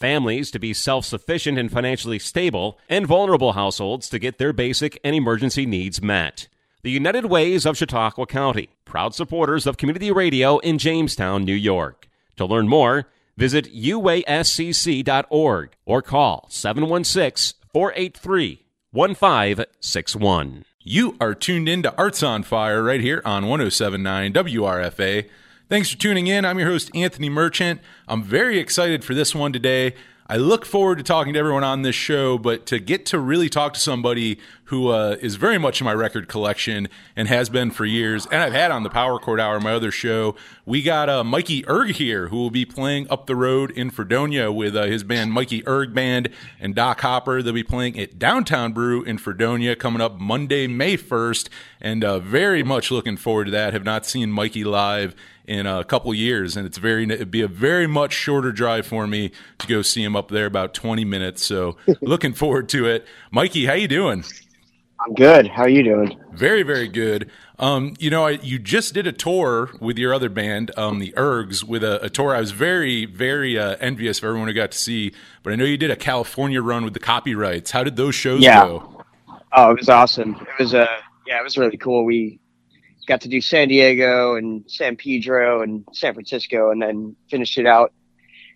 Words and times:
families 0.00 0.50
to 0.50 0.58
be 0.58 0.72
self 0.72 1.04
sufficient 1.04 1.58
and 1.58 1.70
financially 1.70 2.18
stable, 2.18 2.78
and 2.88 3.06
vulnerable 3.06 3.52
households 3.52 4.08
to 4.08 4.18
get 4.18 4.38
their 4.38 4.52
basic 4.52 4.98
and 5.04 5.14
emergency 5.14 5.66
needs 5.66 6.02
met. 6.02 6.48
The 6.82 6.90
United 6.90 7.26
Ways 7.26 7.66
of 7.66 7.76
Chautauqua 7.76 8.26
County, 8.26 8.70
proud 8.86 9.14
supporters 9.14 9.66
of 9.66 9.76
community 9.76 10.10
radio 10.10 10.58
in 10.58 10.78
Jamestown, 10.78 11.44
New 11.44 11.52
York. 11.52 12.08
To 12.36 12.46
learn 12.46 12.68
more, 12.68 13.06
visit 13.36 13.72
uascc.org 13.74 15.70
or 15.84 16.02
call 16.02 16.46
716 16.48 17.58
483 17.70 18.64
1561. 18.92 20.64
You 20.82 21.16
are 21.20 21.34
tuned 21.34 21.68
in 21.68 21.82
to 21.82 21.94
Arts 21.96 22.22
on 22.22 22.42
Fire 22.42 22.82
right 22.82 23.02
here 23.02 23.20
on 23.26 23.46
1079 23.46 24.32
WRFA. 24.32 25.28
Thanks 25.70 25.88
for 25.88 25.98
tuning 25.98 26.26
in. 26.26 26.44
I'm 26.44 26.58
your 26.58 26.68
host, 26.68 26.90
Anthony 26.96 27.28
Merchant. 27.28 27.80
I'm 28.08 28.24
very 28.24 28.58
excited 28.58 29.04
for 29.04 29.14
this 29.14 29.36
one 29.36 29.52
today. 29.52 29.94
I 30.26 30.36
look 30.36 30.66
forward 30.66 30.98
to 30.98 31.04
talking 31.04 31.32
to 31.34 31.38
everyone 31.38 31.62
on 31.62 31.82
this 31.82 31.94
show, 31.94 32.38
but 32.38 32.66
to 32.66 32.80
get 32.80 33.06
to 33.06 33.20
really 33.20 33.48
talk 33.48 33.74
to 33.74 33.80
somebody 33.80 34.40
who 34.64 34.88
uh, 34.88 35.16
is 35.20 35.36
very 35.36 35.58
much 35.58 35.80
in 35.80 35.84
my 35.84 35.92
record 35.94 36.26
collection 36.26 36.88
and 37.14 37.28
has 37.28 37.48
been 37.48 37.70
for 37.70 37.84
years, 37.84 38.26
and 38.26 38.42
I've 38.42 38.52
had 38.52 38.72
on 38.72 38.82
the 38.82 38.90
Power 38.90 39.20
Chord 39.20 39.38
Hour, 39.38 39.60
my 39.60 39.72
other 39.72 39.92
show, 39.92 40.34
we 40.66 40.82
got 40.82 41.08
uh, 41.08 41.22
Mikey 41.22 41.64
Erg 41.68 41.92
here, 41.92 42.28
who 42.28 42.36
will 42.36 42.50
be 42.50 42.64
playing 42.64 43.08
up 43.08 43.26
the 43.26 43.36
road 43.36 43.70
in 43.70 43.90
Fredonia 43.90 44.50
with 44.50 44.76
uh, 44.76 44.84
his 44.84 45.04
band 45.04 45.32
Mikey 45.32 45.66
Erg 45.68 45.94
Band 45.94 46.30
and 46.58 46.74
Doc 46.74 47.00
Hopper. 47.00 47.42
They'll 47.42 47.52
be 47.52 47.62
playing 47.62 47.98
at 47.98 48.18
Downtown 48.18 48.72
Brew 48.72 49.04
in 49.04 49.18
Fredonia 49.18 49.76
coming 49.76 50.00
up 50.00 50.18
Monday, 50.20 50.66
May 50.66 50.96
1st, 50.96 51.48
and 51.80 52.02
uh, 52.04 52.18
very 52.18 52.64
much 52.64 52.90
looking 52.90 53.16
forward 53.16 53.46
to 53.46 53.50
that. 53.52 53.72
Have 53.72 53.84
not 53.84 54.06
seen 54.06 54.32
Mikey 54.32 54.64
live 54.64 55.14
in 55.50 55.66
a 55.66 55.82
couple 55.82 56.14
years, 56.14 56.56
and 56.56 56.64
it's 56.64 56.78
very 56.78 57.02
it'd 57.02 57.30
be 57.30 57.42
a 57.42 57.48
very 57.48 57.88
much 57.88 58.12
shorter 58.12 58.52
drive 58.52 58.86
for 58.86 59.08
me 59.08 59.32
to 59.58 59.66
go 59.66 59.82
see 59.82 60.02
him 60.02 60.14
up 60.14 60.30
there, 60.30 60.46
about 60.46 60.74
twenty 60.74 61.04
minutes. 61.04 61.44
So 61.44 61.76
looking 62.00 62.32
forward 62.32 62.68
to 62.70 62.86
it. 62.86 63.04
Mikey, 63.32 63.66
how 63.66 63.72
you 63.72 63.88
doing? 63.88 64.24
I'm 65.00 65.14
good. 65.14 65.48
How 65.48 65.62
are 65.62 65.68
you 65.68 65.82
doing? 65.82 66.20
Very, 66.32 66.62
very 66.62 66.86
good. 66.86 67.30
Um, 67.58 67.94
you 67.98 68.10
know, 68.10 68.26
I, 68.26 68.32
you 68.42 68.58
just 68.58 68.94
did 68.94 69.06
a 69.06 69.12
tour 69.12 69.70
with 69.80 69.98
your 69.98 70.12
other 70.12 70.28
band, 70.28 70.70
um, 70.76 70.98
the 70.98 71.12
Ergs, 71.16 71.64
with 71.64 71.82
a, 71.82 72.04
a, 72.04 72.10
tour 72.10 72.34
I 72.34 72.40
was 72.40 72.52
very, 72.52 73.06
very 73.06 73.58
uh, 73.58 73.76
envious 73.80 74.18
of 74.18 74.24
everyone 74.24 74.48
who 74.48 74.54
got 74.54 74.72
to 74.72 74.78
see. 74.78 75.12
But 75.42 75.54
I 75.54 75.56
know 75.56 75.64
you 75.64 75.78
did 75.78 75.90
a 75.90 75.96
California 75.96 76.60
run 76.60 76.84
with 76.84 76.92
the 76.92 77.00
copyrights. 77.00 77.70
How 77.70 77.82
did 77.82 77.96
those 77.96 78.14
shows 78.14 78.42
yeah. 78.42 78.66
go? 78.66 79.04
Oh, 79.52 79.70
it 79.70 79.78
was 79.78 79.88
awesome. 79.88 80.36
It 80.36 80.62
was 80.62 80.74
uh, 80.74 80.86
yeah, 81.26 81.40
it 81.40 81.44
was 81.44 81.56
really 81.56 81.78
cool. 81.78 82.04
We 82.04 82.39
got 83.10 83.20
to 83.22 83.28
do 83.28 83.40
San 83.40 83.66
Diego 83.66 84.36
and 84.36 84.62
San 84.68 84.94
Pedro 84.94 85.62
and 85.62 85.84
San 85.92 86.14
Francisco, 86.14 86.70
and 86.70 86.80
then 86.80 87.16
finished 87.28 87.58
it 87.58 87.66
out 87.66 87.92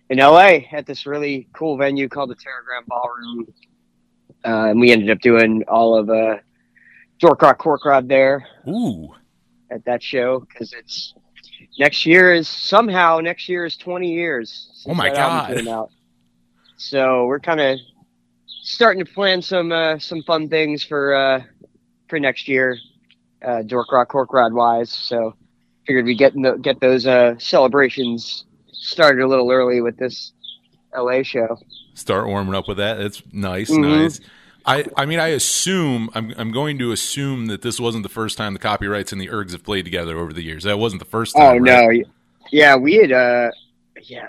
in 0.09 0.17
LA 0.17 0.59
at 0.71 0.85
this 0.85 1.05
really 1.05 1.49
cool 1.51 1.75
venue 1.75 2.07
called 2.07 2.29
the 2.29 2.35
Teragram 2.35 2.85
Ballroom. 2.87 3.53
Uh, 4.45 4.69
and 4.69 4.79
we 4.79 4.93
ended 4.93 5.09
up 5.09 5.19
doing 5.19 5.63
all 5.67 5.97
of 5.97 6.09
uh, 6.09 6.37
Dork 7.19 7.41
Rock 7.41 7.57
Cork 7.57 7.83
Rod 7.83 8.07
there. 8.07 8.47
Ooh. 8.65 9.13
At 9.69 9.83
that 9.85 10.01
show 10.01 10.39
because 10.39 10.71
it's 10.71 11.15
next 11.77 12.05
year 12.05 12.33
is 12.33 12.47
somehow 12.47 13.19
next 13.19 13.49
year 13.49 13.65
is 13.65 13.75
20 13.75 14.09
years. 14.09 14.85
Oh 14.87 14.93
my 14.93 15.09
god! 15.09 15.89
So 16.77 17.25
we're 17.25 17.39
kind 17.39 17.59
of 17.59 17.79
starting 18.61 19.03
to 19.03 19.11
plan 19.11 19.41
some 19.41 19.73
uh, 19.73 19.99
some 19.99 20.21
fun 20.23 20.47
things 20.47 20.83
for 20.83 21.13
uh, 21.13 21.43
for 22.07 22.19
next 22.19 22.47
year 22.47 22.77
uh, 23.45 23.61
Dork 23.63 23.91
Rock 23.91 24.09
Cork 24.09 24.33
Rod 24.33 24.53
wise. 24.53 24.91
So 24.91 25.35
figured 25.85 26.05
we 26.05 26.15
get 26.15 26.33
the, 26.33 26.57
get 26.61 26.79
those 26.79 27.05
uh, 27.05 27.35
celebrations 27.37 28.45
started 28.71 29.23
a 29.23 29.27
little 29.27 29.51
early 29.51 29.81
with 29.81 29.97
this 29.97 30.33
LA 30.95 31.23
show. 31.23 31.57
Start 31.93 32.27
warming 32.27 32.55
up 32.55 32.67
with 32.67 32.77
that. 32.77 32.97
That's 32.97 33.21
nice, 33.31 33.69
mm-hmm. 33.69 34.03
nice. 34.03 34.19
I, 34.65 34.85
I 34.97 35.05
mean, 35.05 35.19
I 35.19 35.27
assume 35.27 36.09
I'm, 36.15 36.33
I'm 36.37 36.51
going 36.51 36.79
to 36.79 36.91
assume 36.91 37.45
that 37.47 37.61
this 37.61 37.79
wasn't 37.79 38.01
the 38.01 38.09
first 38.09 38.37
time 38.37 38.53
the 38.53 38.59
copyrights 38.59 39.11
and 39.11 39.21
the 39.21 39.27
ergs 39.27 39.51
have 39.51 39.63
played 39.63 39.85
together 39.85 40.17
over 40.17 40.33
the 40.33 40.41
years. 40.41 40.63
That 40.63 40.79
wasn't 40.79 40.99
the 40.99 41.07
first 41.07 41.35
time. 41.35 41.43
Oh 41.43 41.59
right? 41.59 41.99
no, 42.01 42.11
yeah, 42.51 42.75
we 42.75 42.95
had 42.95 43.11
uh, 43.11 43.51
yeah, 44.01 44.27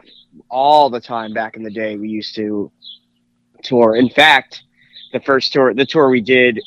all 0.51 0.91
the 0.91 1.01
time 1.01 1.33
back 1.33 1.57
in 1.57 1.63
the 1.63 1.71
day. 1.71 1.97
We 1.97 2.11
used 2.11 2.35
to 2.35 2.71
tour. 3.63 3.97
In 3.97 4.11
fact, 4.11 4.63
the 5.13 5.21
first 5.21 5.55
tour, 5.55 5.73
the 5.73 5.87
tour 5.87 6.11
we 6.11 6.21
did 6.21 6.61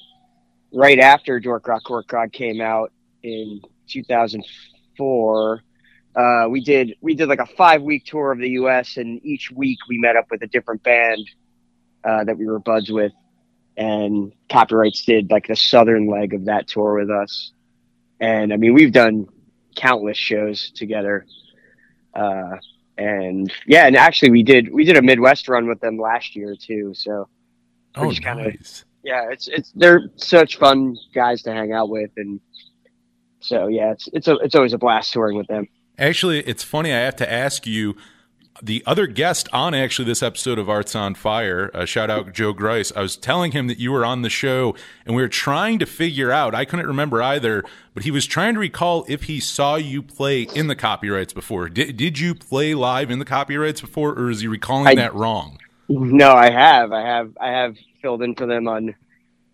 right 0.71 0.99
after 0.99 1.39
Dork 1.39 1.67
Rock 1.67 1.83
Cork 1.83 2.11
Rod 2.11 2.31
came 2.31 2.61
out 2.61 2.91
in 3.23 3.61
2004, 3.87 5.63
uh, 6.15 6.47
we 6.49 6.61
did 6.61 6.95
we 7.01 7.15
did 7.15 7.29
like 7.29 7.39
a 7.39 7.45
five 7.45 7.81
week 7.81 8.05
tour 8.05 8.31
of 8.31 8.39
the 8.39 8.49
U.S. 8.51 8.97
and 8.97 9.23
each 9.23 9.51
week 9.51 9.77
we 9.87 9.97
met 9.97 10.15
up 10.15 10.25
with 10.31 10.41
a 10.41 10.47
different 10.47 10.83
band 10.83 11.29
uh, 12.03 12.23
that 12.23 12.37
we 12.37 12.45
were 12.45 12.59
buds 12.59 12.89
with, 12.89 13.11
and 13.77 14.33
Copyrights 14.49 15.05
did 15.05 15.29
like 15.31 15.47
the 15.47 15.55
southern 15.55 16.07
leg 16.07 16.33
of 16.33 16.45
that 16.45 16.67
tour 16.67 16.99
with 16.99 17.09
us, 17.09 17.51
and 18.19 18.51
I 18.51 18.57
mean 18.57 18.73
we've 18.73 18.91
done 18.91 19.27
countless 19.75 20.17
shows 20.17 20.71
together, 20.71 21.25
uh, 22.13 22.57
and 22.97 23.51
yeah, 23.67 23.85
and 23.85 23.95
actually 23.95 24.31
we 24.31 24.43
did 24.43 24.73
we 24.73 24.83
did 24.83 24.97
a 24.97 25.01
Midwest 25.01 25.47
run 25.47 25.67
with 25.67 25.79
them 25.79 25.97
last 25.97 26.35
year 26.35 26.55
too, 26.55 26.93
so. 26.95 27.27
Oh, 27.95 28.03
nice. 28.03 28.19
Kinda, 28.19 28.53
yeah, 29.03 29.29
it's 29.31 29.47
it's 29.47 29.71
they're 29.75 30.09
such 30.15 30.57
fun 30.57 30.97
guys 31.13 31.41
to 31.43 31.53
hang 31.53 31.71
out 31.71 31.89
with, 31.89 32.11
and 32.17 32.39
so 33.39 33.67
yeah, 33.67 33.91
it's 33.91 34.09
it's 34.13 34.27
a 34.27 34.35
it's 34.37 34.55
always 34.55 34.73
a 34.73 34.77
blast 34.77 35.13
touring 35.13 35.37
with 35.37 35.47
them. 35.47 35.67
Actually, 35.97 36.39
it's 36.41 36.63
funny. 36.63 36.93
I 36.93 36.99
have 36.99 37.15
to 37.17 37.31
ask 37.31 37.65
you. 37.65 37.95
The 38.61 38.83
other 38.85 39.07
guest 39.07 39.47
on 39.53 39.73
actually 39.73 40.03
this 40.03 40.21
episode 40.21 40.59
of 40.59 40.69
Arts 40.69 40.93
on 40.93 41.15
Fire, 41.15 41.71
uh, 41.73 41.85
shout 41.85 42.09
out 42.09 42.33
Joe 42.33 42.51
Grice. 42.51 42.91
I 42.93 42.99
was 43.01 43.15
telling 43.15 43.53
him 43.53 43.67
that 43.67 43.79
you 43.79 43.89
were 43.89 44.03
on 44.03 44.21
the 44.21 44.29
show, 44.29 44.75
and 45.05 45.15
we 45.15 45.21
were 45.21 45.29
trying 45.29 45.79
to 45.79 45.85
figure 45.85 46.29
out. 46.29 46.53
I 46.53 46.65
couldn't 46.65 46.87
remember 46.87 47.21
either, 47.21 47.63
but 47.93 48.03
he 48.03 48.11
was 48.11 48.25
trying 48.25 48.55
to 48.55 48.59
recall 48.59 49.05
if 49.07 49.23
he 49.23 49.39
saw 49.39 49.77
you 49.77 50.01
play 50.01 50.41
in 50.41 50.67
the 50.67 50.75
copyrights 50.75 51.31
before. 51.31 51.69
Did 51.69 51.95
did 51.95 52.19
you 52.19 52.35
play 52.35 52.73
live 52.73 53.09
in 53.09 53.19
the 53.19 53.23
copyrights 53.23 53.79
before, 53.79 54.11
or 54.11 54.29
is 54.29 54.41
he 54.41 54.49
recalling 54.49 54.87
I, 54.87 54.95
that 54.95 55.15
wrong? 55.15 55.59
No, 55.89 56.31
I 56.33 56.51
have. 56.51 56.91
I 56.91 57.01
have. 57.01 57.37
I 57.41 57.49
have 57.49 57.75
filled 58.01 58.21
in 58.21 58.35
for 58.35 58.45
them 58.45 58.67
on 58.67 58.95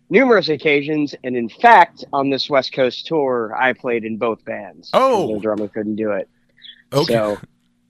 numerous 0.09 0.49
occasions, 0.49 1.15
and 1.23 1.35
in 1.35 1.49
fact, 1.49 2.03
on 2.11 2.29
this 2.29 2.49
West 2.49 2.73
Coast 2.73 3.07
tour, 3.07 3.55
I 3.57 3.73
played 3.73 4.03
in 4.03 4.17
both 4.17 4.43
bands. 4.43 4.89
Oh, 4.93 5.35
the 5.35 5.39
drummer 5.39 5.69
couldn't 5.69 5.95
do 5.95 6.11
it. 6.11 6.29
Okay. 6.91 7.13
So 7.13 7.37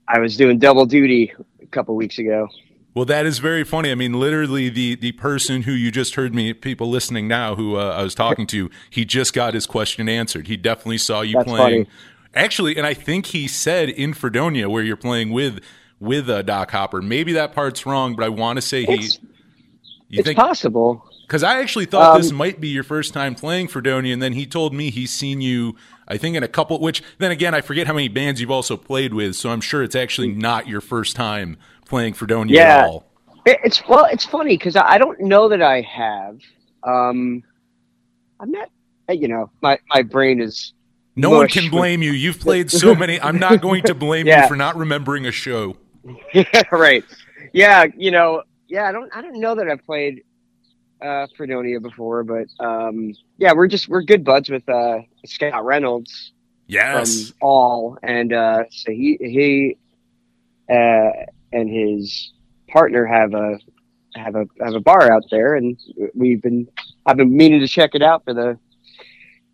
I 0.07 0.19
was 0.19 0.37
doing 0.37 0.59
double 0.59 0.85
duty 0.85 1.33
a 1.61 1.65
couple 1.67 1.95
weeks 1.95 2.19
ago. 2.19 2.47
Well, 2.93 3.05
that 3.05 3.25
is 3.25 3.39
very 3.39 3.65
funny. 3.65 3.91
I 3.91 3.95
mean, 3.95 4.13
literally, 4.13 4.69
the 4.69 4.95
the 4.95 5.11
person 5.13 5.63
who 5.63 5.71
you 5.71 5.91
just 5.91 6.15
heard 6.15 6.33
me, 6.33 6.53
people 6.53 6.89
listening 6.89 7.27
now, 7.27 7.55
who 7.55 7.75
uh, 7.75 7.95
I 7.97 8.03
was 8.03 8.15
talking 8.15 8.47
to, 8.47 8.69
he 8.89 9.03
just 9.05 9.33
got 9.33 9.53
his 9.53 9.65
question 9.65 10.07
answered. 10.07 10.47
He 10.47 10.55
definitely 10.55 10.99
saw 10.99 11.21
you 11.21 11.33
That's 11.33 11.49
playing. 11.49 11.85
Funny. 11.85 11.95
Actually, 12.35 12.77
and 12.77 12.85
I 12.85 12.93
think 12.93 13.27
he 13.27 13.47
said 13.47 13.89
in 13.89 14.13
Fredonia, 14.13 14.69
where 14.69 14.83
you're 14.83 14.97
playing 14.97 15.31
with 15.31 15.61
with 16.05 16.29
uh, 16.29 16.41
Doc 16.41 16.71
Hopper. 16.71 17.01
Maybe 17.01 17.33
that 17.33 17.53
part's 17.53 17.85
wrong, 17.85 18.15
but 18.15 18.23
I 18.23 18.29
want 18.29 18.57
to 18.57 18.61
say 18.61 18.85
he 18.85 19.09
you 20.09 20.19
it's 20.19 20.27
think, 20.27 20.37
possible. 20.37 21.09
Because 21.27 21.43
I 21.43 21.59
actually 21.59 21.85
thought 21.85 22.15
um, 22.15 22.21
this 22.21 22.31
might 22.31 22.61
be 22.61 22.67
your 22.67 22.83
first 22.83 23.13
time 23.13 23.33
playing 23.33 23.67
for 23.67 23.73
Fredonia, 23.73 24.13
and 24.13 24.21
then 24.21 24.33
he 24.33 24.45
told 24.45 24.73
me 24.73 24.91
he's 24.91 25.11
seen 25.11 25.41
you, 25.41 25.75
I 26.07 26.17
think, 26.17 26.35
in 26.35 26.43
a 26.43 26.47
couple. 26.47 26.79
Which 26.79 27.01
then 27.17 27.31
again, 27.31 27.55
I 27.55 27.61
forget 27.61 27.87
how 27.87 27.93
many 27.93 28.07
bands 28.07 28.39
you've 28.39 28.51
also 28.51 28.77
played 28.77 29.13
with, 29.13 29.35
so 29.35 29.49
I'm 29.49 29.61
sure 29.61 29.83
it's 29.83 29.95
actually 29.95 30.29
not 30.29 30.67
your 30.67 30.81
first 30.81 31.15
time 31.15 31.57
playing 31.85 32.13
Fredonia 32.13 32.55
yeah, 32.55 32.77
at 32.77 32.85
all. 32.85 33.05
It's 33.45 33.85
well, 33.87 34.05
it's 34.05 34.25
funny 34.25 34.57
because 34.57 34.75
I 34.75 34.97
don't 34.97 35.19
know 35.19 35.49
that 35.49 35.61
I 35.61 35.81
have. 35.81 36.39
Um, 36.83 37.43
I'm 38.39 38.51
not. 38.51 38.69
You 39.09 39.27
know, 39.27 39.49
my 39.61 39.79
my 39.89 40.03
brain 40.03 40.39
is. 40.39 40.73
No 41.17 41.29
one 41.29 41.47
can 41.47 41.71
blame 41.71 42.03
you. 42.03 42.11
You've 42.11 42.39
played 42.39 42.69
so 42.69 42.93
many. 42.93 43.19
I'm 43.21 43.39
not 43.39 43.61
going 43.61 43.83
to 43.83 43.95
blame 43.95 44.27
yeah. 44.27 44.43
you 44.43 44.47
for 44.49 44.55
not 44.55 44.75
remembering 44.75 45.25
a 45.25 45.31
show. 45.31 45.77
Yeah, 46.33 46.61
right. 46.71 47.03
Yeah, 47.53 47.85
you 47.95 48.11
know, 48.11 48.43
yeah, 48.67 48.85
I 48.85 48.91
don't 48.91 49.15
I 49.15 49.21
don't 49.21 49.39
know 49.39 49.55
that 49.55 49.67
I've 49.67 49.85
played 49.85 50.23
uh 51.01 51.27
Fredonia 51.35 51.79
before, 51.79 52.23
but 52.23 52.47
um 52.59 53.13
yeah, 53.37 53.53
we're 53.53 53.67
just 53.67 53.89
we're 53.89 54.03
good 54.03 54.23
buds 54.23 54.49
with 54.49 54.67
uh 54.69 54.99
Scott 55.25 55.65
Reynolds. 55.65 56.31
Yes. 56.67 57.29
From 57.29 57.37
all 57.41 57.97
and 58.03 58.33
uh 58.33 58.63
so 58.69 58.91
he 58.91 59.17
he 59.19 59.77
uh 60.69 61.11
and 61.51 61.69
his 61.69 62.33
partner 62.67 63.05
have 63.05 63.33
a 63.33 63.59
have 64.15 64.35
a 64.35 64.45
have 64.63 64.73
a 64.73 64.79
bar 64.79 65.11
out 65.11 65.23
there 65.29 65.55
and 65.55 65.79
we've 66.13 66.41
been 66.41 66.67
I've 67.05 67.17
been 67.17 67.35
meaning 67.35 67.59
to 67.59 67.67
check 67.67 67.91
it 67.93 68.01
out 68.01 68.23
for 68.23 68.33
the 68.33 68.57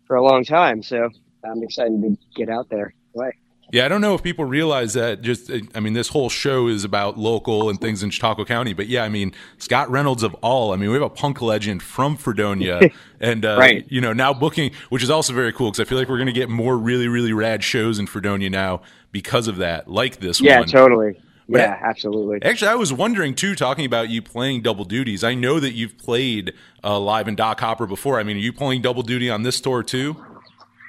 for 0.06 0.16
a 0.16 0.22
long 0.22 0.44
time. 0.44 0.82
So 0.82 1.08
I'm 1.44 1.62
excited 1.62 2.00
to 2.02 2.16
get 2.34 2.48
out 2.48 2.68
there. 2.68 2.94
Play. 3.14 3.32
Yeah, 3.72 3.86
I 3.86 3.88
don't 3.88 4.02
know 4.02 4.14
if 4.14 4.22
people 4.22 4.44
realize 4.44 4.92
that. 4.94 5.22
Just, 5.22 5.50
I 5.74 5.80
mean, 5.80 5.94
this 5.94 6.08
whole 6.08 6.28
show 6.28 6.68
is 6.68 6.84
about 6.84 7.18
local 7.18 7.70
and 7.70 7.80
things 7.80 8.02
in 8.02 8.10
Chautauqua 8.10 8.44
County. 8.44 8.74
But 8.74 8.86
yeah, 8.86 9.02
I 9.02 9.08
mean, 9.08 9.32
Scott 9.56 9.90
Reynolds 9.90 10.22
of 10.22 10.34
all. 10.42 10.72
I 10.72 10.76
mean, 10.76 10.90
we 10.90 10.94
have 10.94 11.02
a 11.02 11.08
punk 11.08 11.40
legend 11.40 11.82
from 11.82 12.16
Fredonia, 12.18 12.90
and 13.20 13.44
uh, 13.46 13.56
Right. 13.58 13.86
you 13.88 14.02
know 14.02 14.12
now 14.12 14.34
booking, 14.34 14.72
which 14.90 15.02
is 15.02 15.08
also 15.08 15.32
very 15.32 15.52
cool 15.54 15.70
because 15.70 15.80
I 15.80 15.88
feel 15.88 15.96
like 15.96 16.10
we're 16.10 16.18
going 16.18 16.26
to 16.26 16.32
get 16.34 16.50
more 16.50 16.76
really, 16.76 17.08
really 17.08 17.32
rad 17.32 17.64
shows 17.64 17.98
in 17.98 18.06
Fredonia 18.06 18.50
now 18.50 18.82
because 19.10 19.48
of 19.48 19.56
that, 19.56 19.88
like 19.88 20.18
this 20.20 20.38
Yeah, 20.40 20.58
one. 20.60 20.68
Yeah, 20.68 20.72
totally. 20.72 21.20
But- 21.48 21.58
Yeah, 21.60 21.78
absolutely. 21.82 22.42
Actually, 22.42 22.68
I 22.68 22.74
was 22.76 22.92
wondering 22.92 23.34
too, 23.34 23.54
talking 23.54 23.84
about 23.86 24.10
you 24.10 24.20
playing 24.22 24.60
double 24.62 24.84
duties. 24.84 25.24
I 25.24 25.34
know 25.34 25.58
that 25.60 25.72
you've 25.72 25.96
played 25.98 26.52
uh, 26.84 26.98
live 27.00 27.26
in 27.26 27.34
Doc 27.36 27.58
Hopper 27.60 27.86
before. 27.86 28.20
I 28.20 28.22
mean, 28.22 28.36
are 28.36 28.40
you 28.40 28.52
playing 28.52 28.82
double 28.82 29.02
duty 29.02 29.30
on 29.30 29.42
this 29.44 29.60
tour 29.62 29.82
too? 29.82 30.16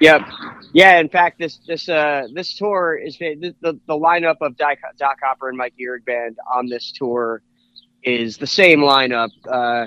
Yep. 0.00 0.22
Yeah. 0.72 0.98
In 0.98 1.08
fact, 1.08 1.38
this 1.38 1.58
this 1.66 1.88
uh 1.88 2.26
this 2.34 2.54
tour 2.56 2.96
is 2.96 3.16
the 3.18 3.54
the, 3.60 3.78
the 3.86 3.94
lineup 3.94 4.36
of 4.40 4.56
Doc, 4.56 4.78
Doc 4.98 5.18
Hopper 5.22 5.48
and 5.48 5.56
Mikey 5.56 5.86
Erg 5.88 6.04
band 6.04 6.36
on 6.52 6.68
this 6.68 6.92
tour 6.92 7.42
is 8.02 8.36
the 8.36 8.46
same 8.46 8.80
lineup. 8.80 9.30
Uh, 9.48 9.86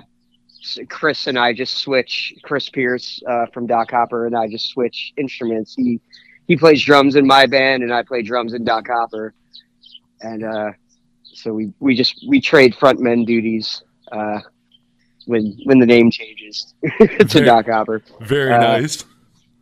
Chris 0.90 1.28
and 1.28 1.38
I 1.38 1.54
just 1.54 1.78
switch. 1.78 2.34
Chris 2.44 2.68
Pierce 2.70 3.22
uh, 3.28 3.46
from 3.54 3.68
Doc 3.68 3.92
Hopper 3.92 4.26
and 4.26 4.36
I 4.36 4.48
just 4.48 4.70
switch 4.70 5.14
instruments. 5.18 5.76
He 5.76 6.00
he 6.48 6.56
plays 6.56 6.82
drums 6.84 7.16
in 7.16 7.28
my 7.28 7.46
band 7.46 7.84
and 7.84 7.94
I 7.94 8.04
play 8.04 8.22
drums 8.22 8.54
in 8.54 8.64
Doc 8.64 8.88
Hopper, 8.90 9.34
and 10.22 10.44
uh, 10.44 10.72
so 11.24 11.54
we 11.54 11.74
we 11.80 11.96
just 11.96 12.26
we 12.28 12.42
trade 12.42 12.74
frontmen 12.76 13.26
duties. 13.26 13.84
Uh, 14.12 14.40
when 15.26 15.58
when 15.66 15.80
the 15.80 15.86
name 15.86 16.10
changes 16.10 16.74
to 17.00 17.26
Very- 17.26 17.46
Doc 17.46 17.66
Hopper 17.68 18.02
Very 18.22 18.54
Uh, 18.54 18.60
nice. 18.80 19.04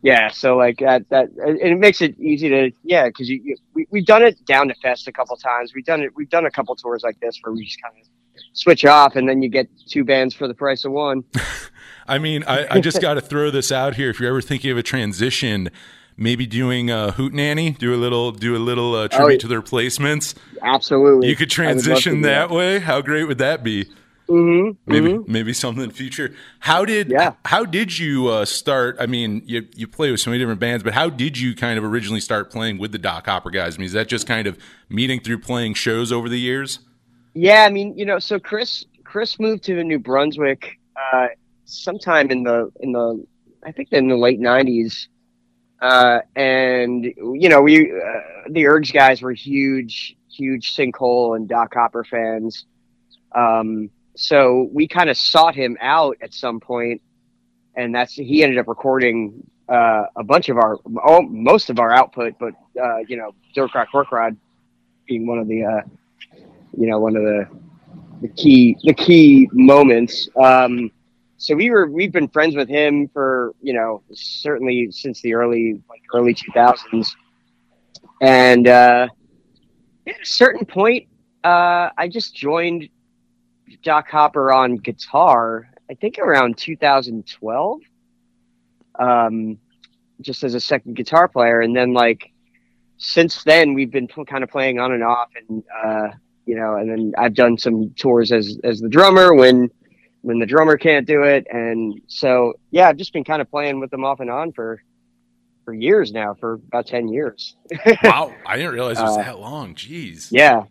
Yeah 0.02 0.28
so 0.30 0.56
like 0.56 0.78
that 0.78 1.08
that 1.08 1.28
and 1.30 1.58
it 1.58 1.78
makes 1.78 2.00
it 2.00 2.18
easy 2.20 2.48
to 2.48 2.70
yeah 2.84 3.06
because 3.06 3.28
you, 3.28 3.40
you 3.42 3.56
we, 3.74 3.86
we've 3.90 4.06
done 4.06 4.22
it 4.22 4.44
down 4.44 4.68
to 4.68 4.74
fest 4.74 5.08
a 5.08 5.12
couple 5.12 5.36
times 5.36 5.72
we've 5.74 5.84
done 5.84 6.02
it 6.02 6.14
we've 6.14 6.30
done 6.30 6.46
a 6.46 6.50
couple 6.50 6.76
tours 6.76 7.02
like 7.02 7.18
this 7.20 7.38
where 7.42 7.52
we 7.52 7.64
just 7.64 7.80
kind 7.82 7.94
of 8.00 8.06
switch 8.52 8.84
off 8.84 9.16
and 9.16 9.28
then 9.28 9.42
you 9.42 9.48
get 9.48 9.68
two 9.88 10.04
bands 10.04 10.34
for 10.34 10.46
the 10.46 10.54
price 10.54 10.84
of 10.84 10.92
one 10.92 11.24
I 12.08 12.18
mean, 12.18 12.44
I, 12.46 12.76
I 12.76 12.80
just 12.80 13.00
got 13.00 13.14
to 13.14 13.20
throw 13.32 13.50
this 13.50 13.72
out 13.72 13.96
here. 13.96 14.10
If 14.10 14.20
you're 14.20 14.28
ever 14.28 14.40
thinking 14.40 14.70
of 14.70 14.76
a 14.78 14.82
transition, 14.82 15.70
maybe 16.16 16.46
doing 16.46 16.90
a 16.90 17.12
Hootenanny, 17.16 17.76
do 17.76 17.94
a 17.94 17.96
little, 17.96 18.32
do 18.32 18.56
a 18.56 18.58
little 18.58 18.94
uh, 18.94 19.08
tribute 19.08 19.38
Oh, 19.38 19.38
to 19.38 19.48
the 19.48 19.56
Replacements. 19.56 20.34
absolutely 20.62 21.28
You 21.28 21.36
could 21.36 21.50
transition 21.50 22.22
that 22.22 22.50
way. 22.50 22.78
How 22.78 23.00
great 23.00 23.24
would 23.24 23.38
that 23.38 23.62
be? 23.64 23.86
Hmm 24.28 24.70
Maybe, 24.86 25.18
maybe 25.26 25.52
something 25.52 25.82
in 25.84 25.88
the 25.90 25.94
future. 25.94 26.34
How 26.58 26.84
did, 26.84 27.10
Yeah. 27.10 27.34
how 27.44 27.64
did 27.64 27.96
you 27.98 28.28
uh, 28.28 28.44
start? 28.44 28.96
I 28.98 29.06
mean, 29.06 29.42
you 29.46 29.66
you 29.76 29.86
play 29.86 30.10
with 30.10 30.20
so 30.20 30.30
many 30.30 30.40
different 30.40 30.58
bands, 30.60 30.82
but 30.82 30.94
how 30.94 31.08
did 31.08 31.38
you 31.38 31.54
kind 31.54 31.78
of 31.78 31.84
originally 31.84 32.20
start 32.20 32.50
playing 32.50 32.78
with 32.78 32.90
the 32.92 32.98
Doc 32.98 33.26
Hopper 33.26 33.50
guys? 33.50 33.76
I 33.76 33.78
mean, 33.78 33.86
is 33.86 33.92
that 33.92 34.08
just 34.08 34.26
kind 34.26 34.46
of 34.48 34.58
meeting 34.88 35.20
through 35.20 35.38
playing 35.38 35.74
shows 35.74 36.10
over 36.12 36.28
the 36.28 36.38
years? 36.40 36.80
yeah 37.38 37.64
i 37.64 37.68
mean 37.70 37.94
you 37.98 38.06
know 38.06 38.18
so 38.18 38.40
chris 38.40 38.86
chris 39.04 39.38
moved 39.38 39.62
to 39.62 39.84
new 39.84 39.98
brunswick 39.98 40.78
uh 40.96 41.26
sometime 41.66 42.30
in 42.30 42.44
the 42.44 42.72
in 42.80 42.92
the 42.92 43.22
i 43.62 43.70
think 43.70 43.92
in 43.92 44.08
the 44.08 44.16
late 44.16 44.40
90s 44.40 45.08
uh 45.82 46.20
and 46.34 47.04
you 47.04 47.46
know 47.50 47.60
we 47.60 47.92
uh, 47.92 48.20
the 48.48 48.62
Ergs 48.64 48.90
guys 48.90 49.20
were 49.20 49.34
huge 49.34 50.16
huge 50.30 50.74
sinkhole 50.74 51.36
and 51.36 51.46
doc 51.46 51.74
hopper 51.74 52.04
fans 52.04 52.64
um 53.34 53.90
so 54.16 54.68
we 54.72 54.88
kind 54.88 55.10
of 55.10 55.16
sought 55.16 55.54
him 55.54 55.76
out 55.80 56.16
at 56.22 56.32
some 56.34 56.60
point 56.60 57.00
and 57.76 57.94
that's 57.94 58.14
he 58.14 58.42
ended 58.42 58.58
up 58.58 58.66
recording 58.68 59.42
uh, 59.68 60.04
a 60.16 60.24
bunch 60.24 60.48
of 60.48 60.56
our 60.56 60.78
oh, 61.04 61.22
most 61.22 61.70
of 61.70 61.78
our 61.78 61.92
output 61.92 62.34
but 62.38 62.54
uh, 62.82 62.98
you 63.08 63.16
know 63.16 63.34
Dork 63.54 63.74
Rock 63.74 63.88
Cork 63.90 64.12
Rod 64.12 64.36
being 65.06 65.26
one 65.26 65.38
of 65.38 65.48
the 65.48 65.64
uh, 65.64 65.80
you 66.76 66.88
know 66.88 66.98
one 66.98 67.16
of 67.16 67.22
the 67.22 67.48
the 68.22 68.28
key 68.28 68.76
the 68.84 68.94
key 68.94 69.48
moments. 69.52 70.28
Um 70.42 70.90
so 71.38 71.54
we 71.54 71.70
were 71.70 71.86
we've 71.86 72.12
been 72.12 72.28
friends 72.28 72.56
with 72.56 72.68
him 72.68 73.08
for 73.08 73.54
you 73.60 73.72
know 73.74 74.02
certainly 74.12 74.90
since 74.90 75.20
the 75.20 75.34
early 75.34 75.80
like 75.88 76.00
early 76.14 76.34
2000s 76.34 77.10
and 78.22 78.68
uh 78.68 79.06
at 80.06 80.20
a 80.20 80.24
certain 80.24 80.64
point 80.64 81.06
uh 81.44 81.90
i 81.98 82.08
just 82.08 82.34
joined 82.34 82.88
doc 83.86 84.08
hopper 84.10 84.52
on 84.52 84.74
guitar 84.76 85.68
i 85.90 85.94
think 85.94 86.18
around 86.18 86.58
2012 86.58 87.80
um 88.98 89.58
just 90.22 90.42
as 90.44 90.54
a 90.54 90.60
second 90.60 90.96
guitar 90.96 91.28
player. 91.28 91.60
And 91.60 91.76
then 91.76 91.92
like 91.92 92.32
since 92.96 93.44
then 93.44 93.74
we've 93.74 93.90
been 93.90 94.08
pl- 94.08 94.24
kind 94.24 94.42
of 94.42 94.48
playing 94.50 94.78
on 94.80 94.90
and 94.92 95.04
off 95.04 95.28
and 95.38 95.62
uh 95.84 96.08
you 96.46 96.56
know 96.56 96.76
and 96.76 96.88
then 96.90 97.12
i've 97.18 97.34
done 97.34 97.58
some 97.58 97.90
tours 97.96 98.32
as 98.32 98.58
as 98.64 98.80
the 98.80 98.88
drummer 98.88 99.34
when 99.34 99.68
when 100.22 100.38
the 100.38 100.46
drummer 100.46 100.76
can't 100.78 101.06
do 101.06 101.22
it. 101.22 101.46
And 101.50 102.00
so 102.06 102.54
yeah 102.70 102.88
i've 102.88 102.96
just 102.96 103.12
been 103.12 103.24
kind 103.24 103.42
of 103.42 103.50
playing 103.50 103.78
with 103.80 103.90
them 103.90 104.04
off 104.04 104.20
and 104.20 104.30
on 104.30 104.52
for 104.52 104.82
for 105.66 105.74
years 105.74 106.12
now 106.12 106.32
for 106.40 106.54
about 106.54 106.86
10 106.86 107.08
years. 107.08 107.56
Wow, 108.04 108.32
I 108.46 108.56
didn't 108.56 108.72
realize 108.72 108.98
it 108.98 109.02
was 109.02 109.18
Uh, 109.18 109.22
that 109.24 109.38
long. 109.40 109.74
Jeez. 109.74 110.28
yeah 110.30 110.62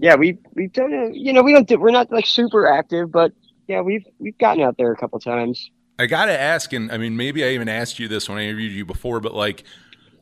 yeah 0.00 0.14
we 0.14 0.38
we've 0.54 0.72
done 0.72 0.92
it 0.92 1.14
you 1.14 1.32
know 1.32 1.42
we 1.42 1.52
don't 1.52 1.68
do, 1.68 1.78
we're 1.78 1.90
not 1.90 2.10
like 2.10 2.26
super 2.26 2.66
active 2.66 3.10
but 3.10 3.32
yeah 3.66 3.80
we've 3.80 4.04
we've 4.18 4.38
gotten 4.38 4.62
out 4.62 4.76
there 4.78 4.92
a 4.92 4.96
couple 4.96 5.18
times 5.20 5.70
I 6.00 6.06
gotta 6.06 6.38
ask, 6.38 6.72
and 6.72 6.92
I 6.92 6.96
mean, 6.96 7.16
maybe 7.16 7.42
I 7.44 7.48
even 7.48 7.68
asked 7.68 7.98
you 7.98 8.06
this 8.06 8.28
when 8.28 8.38
I 8.38 8.44
interviewed 8.44 8.70
you 8.70 8.84
before, 8.84 9.18
but 9.18 9.34
like, 9.34 9.64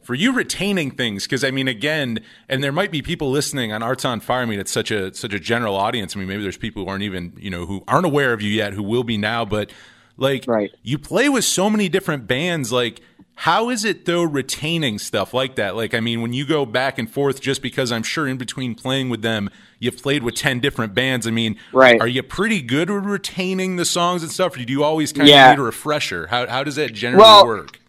for 0.02 0.14
you 0.14 0.32
retaining 0.32 0.90
things, 0.90 1.25
because 1.25 1.44
I 1.44 1.50
mean, 1.50 1.69
again, 1.69 2.20
and 2.49 2.64
there 2.64 2.73
might 2.73 2.90
be 2.90 3.02
people 3.02 3.31
listening 3.31 3.73
on 3.75 3.82
Arts 3.82 4.05
on 4.06 4.20
Fire. 4.20 4.40
I 4.40 4.46
mean, 4.46 4.58
it's 4.58 4.70
such 4.73 4.90
a 4.90 5.12
such 5.12 5.34
a 5.34 5.38
general 5.38 5.75
audience. 5.75 6.17
I 6.17 6.19
mean, 6.19 6.29
maybe 6.29 6.43
there's 6.43 6.56
people 6.56 6.84
who 6.84 6.88
aren't 6.88 7.02
even 7.02 7.34
you 7.37 7.50
know 7.50 7.67
who 7.67 7.84
aren't 7.87 8.06
aware 8.06 8.32
of 8.32 8.40
you 8.40 8.50
yet, 8.50 8.72
who 8.72 8.82
will 8.82 9.05
be 9.05 9.19
now. 9.19 9.44
But 9.44 9.70
like, 10.17 10.44
Right. 10.46 10.70
you 10.82 10.96
play 10.99 11.29
with 11.29 11.44
so 11.44 11.69
many 11.69 11.90
different 11.90 12.26
bands. 12.26 12.72
Like, 12.72 13.02
how 13.41 13.69
is 13.71 13.85
it 13.85 14.06
though 14.06 14.23
retaining 14.23 14.99
stuff 14.99 15.35
like 15.35 15.56
that? 15.56 15.77
Like, 15.77 15.94
I 15.94 16.00
mean, 16.00 16.23
when 16.23 16.33
you 16.33 16.47
go 16.47 16.67
back 16.67 16.99
and 16.99 17.11
forth, 17.11 17.41
just 17.41 17.62
because 17.62 17.93
I'm 17.93 18.03
sure 18.03 18.27
in 18.27 18.38
between 18.38 18.75
playing 18.75 19.11
with 19.11 19.23
them, 19.23 19.50
you've 19.79 19.99
played 20.03 20.23
with 20.23 20.35
ten 20.35 20.61
different 20.61 20.94
bands. 20.94 21.27
I 21.27 21.31
mean, 21.31 21.56
Right. 21.73 22.00
Are 22.00 22.09
you 22.09 22.23
pretty 22.23 22.62
good 22.62 22.91
with 22.91 23.05
retaining 23.05 23.77
the 23.77 23.85
songs 23.85 24.23
and 24.23 24.33
stuff? 24.33 24.56
Or 24.56 24.65
do 24.65 24.73
you 24.73 24.83
always 24.85 25.12
kind 25.12 25.29
Yeah. 25.29 25.37
of 25.37 25.44
need 25.50 25.59
a 25.59 25.62
refresher? 25.62 26.29
How 26.29 26.47
how 26.47 26.65
does 26.65 26.77
that 26.77 26.93
generally 26.94 27.19
Well, 27.19 27.44
work? 27.44 27.81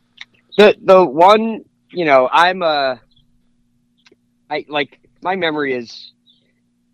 the 0.57 0.75
the 0.83 1.05
one 1.05 1.63
you 1.91 2.05
know 2.05 2.27
i'm 2.31 2.61
uh 2.61 2.95
i 4.49 4.65
like 4.69 4.99
my 5.21 5.35
memory 5.35 5.73
is 5.73 6.13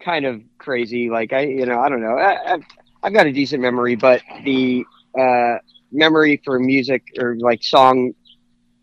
kind 0.04 0.26
of 0.26 0.42
crazy 0.58 1.10
like 1.10 1.34
i 1.34 1.42
you 1.42 1.66
know 1.66 1.80
i 1.80 1.90
don't 1.90 2.02
know 2.02 2.18
I, 2.18 2.54
I've, 2.54 2.64
I've 3.04 3.14
got 3.14 3.28
a 3.28 3.32
decent 3.32 3.62
memory 3.62 3.96
but 3.96 4.22
the 4.44 4.86
uh 5.18 5.58
memory 5.92 6.42
for 6.44 6.60
music 6.60 7.04
or 7.20 7.36
like 7.38 7.64
song 7.64 8.14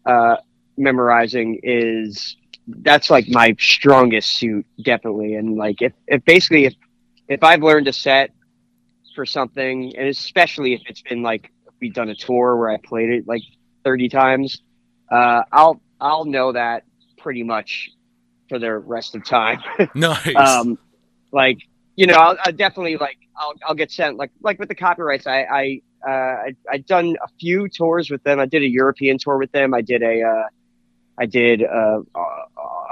uh 0.06 0.36
memorizing 0.76 1.60
is 1.62 2.36
that's 2.68 3.10
like 3.10 3.28
my 3.28 3.54
strongest 3.58 4.32
suit 4.32 4.64
definitely 4.82 5.34
and 5.34 5.56
like 5.56 5.82
if, 5.82 5.92
if 6.06 6.24
basically 6.24 6.64
if 6.66 6.74
if 7.28 7.42
i've 7.42 7.62
learned 7.62 7.88
a 7.88 7.92
set 7.92 8.30
for 9.14 9.26
something 9.26 9.94
and 9.96 10.08
especially 10.08 10.72
if 10.74 10.82
it's 10.86 11.02
been 11.02 11.22
like 11.22 11.50
we've 11.80 11.94
done 11.94 12.08
a 12.08 12.14
tour 12.14 12.56
where 12.56 12.70
i 12.70 12.76
played 12.76 13.10
it 13.10 13.26
like 13.26 13.42
30 13.84 14.08
times 14.08 14.62
uh, 15.10 15.42
I'll 15.52 15.80
I'll 16.00 16.24
know 16.24 16.52
that 16.52 16.84
pretty 17.18 17.42
much 17.42 17.90
for 18.48 18.58
the 18.58 18.76
rest 18.78 19.14
of 19.14 19.24
time. 19.24 19.60
Nice. 19.94 20.34
um, 20.36 20.78
like 21.32 21.58
you 21.96 22.06
know, 22.06 22.14
I'll, 22.14 22.36
I'll 22.44 22.52
definitely 22.52 22.96
like 22.96 23.18
I'll 23.36 23.54
I'll 23.66 23.74
get 23.74 23.90
sent 23.90 24.16
like 24.16 24.30
like 24.40 24.58
with 24.58 24.68
the 24.68 24.74
copyrights. 24.74 25.26
I 25.26 25.42
I 25.42 25.82
uh, 26.06 26.10
I 26.10 26.56
I've 26.70 26.86
done 26.86 27.16
a 27.22 27.28
few 27.38 27.68
tours 27.68 28.10
with 28.10 28.22
them. 28.22 28.40
I 28.40 28.46
did 28.46 28.62
a 28.62 28.68
European 28.68 29.18
tour 29.18 29.38
with 29.38 29.52
them. 29.52 29.74
I 29.74 29.82
did 29.82 30.02
a 30.02 30.22
uh, 30.22 30.48
I 31.18 31.26
did 31.26 31.62
a, 31.62 32.02
uh 32.14 32.20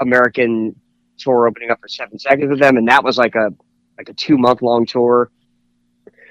American 0.01 0.75
tour 1.17 1.47
opening 1.47 1.71
up 1.71 1.79
for 1.81 1.87
Seven 1.87 2.19
Seconds 2.19 2.49
with 2.49 2.59
them, 2.59 2.77
and 2.77 2.87
that 2.87 3.03
was 3.03 3.17
like 3.17 3.35
a 3.35 3.53
like 3.97 4.09
a 4.09 4.13
two 4.13 4.37
month 4.37 4.61
long 4.61 4.85
tour. 4.85 5.31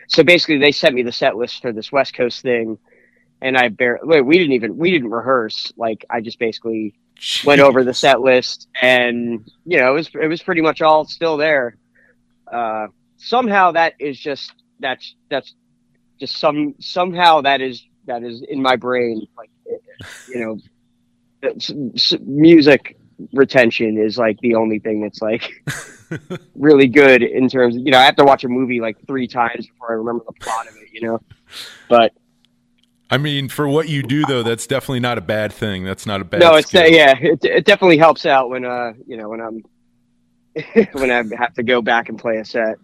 So 0.09 0.23
basically, 0.25 0.59
they 0.59 0.73
sent 0.73 0.95
me 0.95 1.03
the 1.03 1.13
set 1.13 1.37
list 1.37 1.61
for 1.61 1.73
this 1.73 1.93
West 1.93 2.15
Coast 2.15 2.43
thing, 2.43 2.79
and 3.43 3.57
I 3.57 3.69
barely 3.69 4.01
wait. 4.05 4.21
We 4.23 4.39
didn't 4.39 4.53
even 4.53 4.77
we 4.79 4.91
didn't 4.91 5.11
rehearse. 5.11 5.73
Like 5.77 6.05
I 6.09 6.21
just 6.21 6.39
basically 6.39 6.95
went 7.45 7.61
over 7.61 7.83
the 7.83 7.95
set 7.95 8.21
list 8.21 8.69
and 8.81 9.51
you 9.65 9.79
know 9.79 9.91
it 9.91 9.95
was 9.95 10.11
it 10.23 10.29
was 10.29 10.43
pretty 10.43 10.61
much 10.61 10.81
all 10.81 11.05
still 11.05 11.37
there 11.37 11.77
uh 12.53 12.87
somehow 13.17 13.73
that 13.73 13.95
is 13.99 14.19
just 14.19 14.53
that's 14.79 15.15
that's 15.29 15.55
just 16.19 16.37
some 16.39 16.75
somehow 16.81 17.41
that 17.41 17.61
is 17.61 17.85
that 18.07 18.23
is 18.23 18.43
in 18.43 18.61
my 18.61 18.77
brain 18.77 19.27
like 19.37 19.51
you 20.29 20.41
know 20.41 20.59
music 22.21 22.97
retention 23.33 23.99
is 23.99 24.17
like 24.17 24.39
the 24.41 24.55
only 24.55 24.79
thing 24.79 25.01
that's 25.01 25.21
like 25.21 25.51
really 26.55 26.87
good 26.87 27.23
in 27.23 27.49
terms 27.49 27.77
of 27.77 27.83
you 27.85 27.91
know 27.91 27.99
i 27.99 28.05
have 28.05 28.17
to 28.17 28.25
watch 28.25 28.45
a 28.45 28.49
movie 28.49 28.81
like 28.81 28.97
three 29.07 29.27
times 29.27 29.67
before 29.67 29.91
i 29.91 29.95
remember 29.95 30.25
the 30.27 30.33
plot 30.41 30.69
of 30.69 30.77
it 30.77 30.89
you 30.93 31.01
know 31.01 31.21
but 31.89 32.13
I 33.11 33.17
mean, 33.17 33.49
for 33.49 33.67
what 33.67 33.89
you 33.89 34.03
do 34.03 34.25
though, 34.27 34.43
that's 34.43 34.67
definitely 34.67 35.01
not 35.01 35.17
a 35.17 35.23
bad 35.23 35.53
thing. 35.53 35.83
That's 35.85 36.05
not 36.05 36.21
a 36.21 36.25
bad. 36.25 36.41
no, 36.41 36.57
it's 36.57 36.75
uh, 36.75 36.85
yeah, 36.85 37.17
it, 37.19 37.43
it 37.43 37.65
definitely 37.65 37.97
helps 37.97 38.27
out 38.27 38.51
when 38.51 38.67
uh 38.67 38.93
you 39.07 39.17
know 39.17 39.31
when 39.31 39.41
I'm 39.41 39.63
when 40.93 41.11
I 41.11 41.25
have 41.37 41.55
to 41.55 41.63
go 41.63 41.81
back 41.81 42.09
and 42.09 42.19
play 42.19 42.37
a 42.37 42.45
set. 42.45 42.77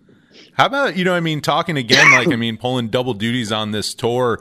How 0.54 0.66
about 0.66 0.96
you 0.96 1.04
know? 1.04 1.14
I 1.14 1.20
mean, 1.20 1.40
talking 1.40 1.76
again, 1.76 2.10
like 2.12 2.28
I 2.28 2.36
mean, 2.36 2.56
pulling 2.56 2.88
double 2.88 3.14
duties 3.14 3.52
on 3.52 3.72
this 3.72 3.94
tour. 3.94 4.40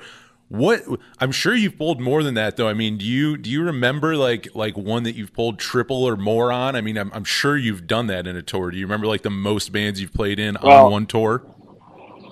What 0.50 0.83
I'm 1.19 1.31
sure 1.31 1.55
you've 1.55 1.77
pulled 1.77 2.00
more 2.00 2.21
than 2.21 2.35
that, 2.35 2.57
though. 2.57 2.67
I 2.67 2.73
mean, 2.73 2.97
do 2.97 3.05
you 3.05 3.38
do 3.38 3.50
you 3.50 3.63
remember 3.63 4.15
like 4.15 4.47
like 4.55 4.77
one 4.77 5.03
that 5.03 5.15
you've 5.15 5.33
pulled 5.33 5.57
triple 5.57 6.03
or 6.03 6.15
more 6.15 6.51
on? 6.51 6.75
I 6.75 6.81
mean, 6.81 6.97
I'm, 6.97 7.12
I'm 7.13 7.23
sure 7.23 7.57
you've 7.57 7.88
done 7.88 8.07
that 8.07 8.27
in 8.27 8.35
a 8.35 8.41
tour. 8.41 8.69
Do 8.69 8.77
you 8.77 8.85
remember 8.85 9.07
like 9.07 9.23
the 9.23 9.31
most 9.31 9.71
bands 9.71 10.00
you've 10.00 10.13
played 10.13 10.39
in 10.39 10.57
Well- 10.62 10.85
on 10.85 10.91
one 10.91 11.05
tour? 11.07 11.43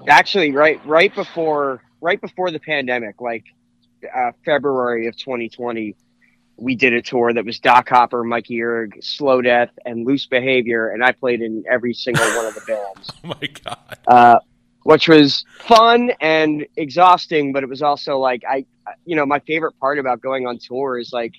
Actually, 0.07 0.51
right 0.51 0.83
right 0.85 1.13
before 1.13 1.81
right 2.01 2.19
before 2.19 2.51
the 2.51 2.59
pandemic, 2.59 3.21
like 3.21 3.45
uh, 4.15 4.31
February 4.43 5.07
of 5.07 5.15
2020, 5.15 5.95
we 6.57 6.75
did 6.75 6.93
a 6.93 7.01
tour 7.01 7.33
that 7.33 7.43
was 7.45 7.59
Doc 7.59 7.89
Hopper, 7.89 8.23
Mikey 8.23 8.61
Erg, 8.61 8.97
Slow 9.01 9.41
Death, 9.41 9.71
and 9.85 10.05
Loose 10.05 10.25
Behavior, 10.27 10.89
and 10.89 11.03
I 11.03 11.11
played 11.11 11.41
in 11.41 11.63
every 11.69 11.93
single 11.93 12.25
one 12.35 12.45
of 12.45 12.53
the 12.55 12.61
bands. 12.67 13.11
Oh 13.23 13.27
my 13.27 13.47
god! 13.63 13.97
uh, 14.07 14.39
which 14.83 15.07
was 15.07 15.45
fun 15.59 16.11
and 16.21 16.65
exhausting, 16.75 17.53
but 17.53 17.63
it 17.63 17.69
was 17.69 17.81
also 17.81 18.17
like 18.17 18.43
I, 18.49 18.65
you 19.05 19.15
know, 19.15 19.25
my 19.25 19.39
favorite 19.39 19.73
part 19.79 19.99
about 19.99 20.21
going 20.21 20.47
on 20.47 20.57
tour 20.59 20.97
is 20.99 21.11
like, 21.13 21.33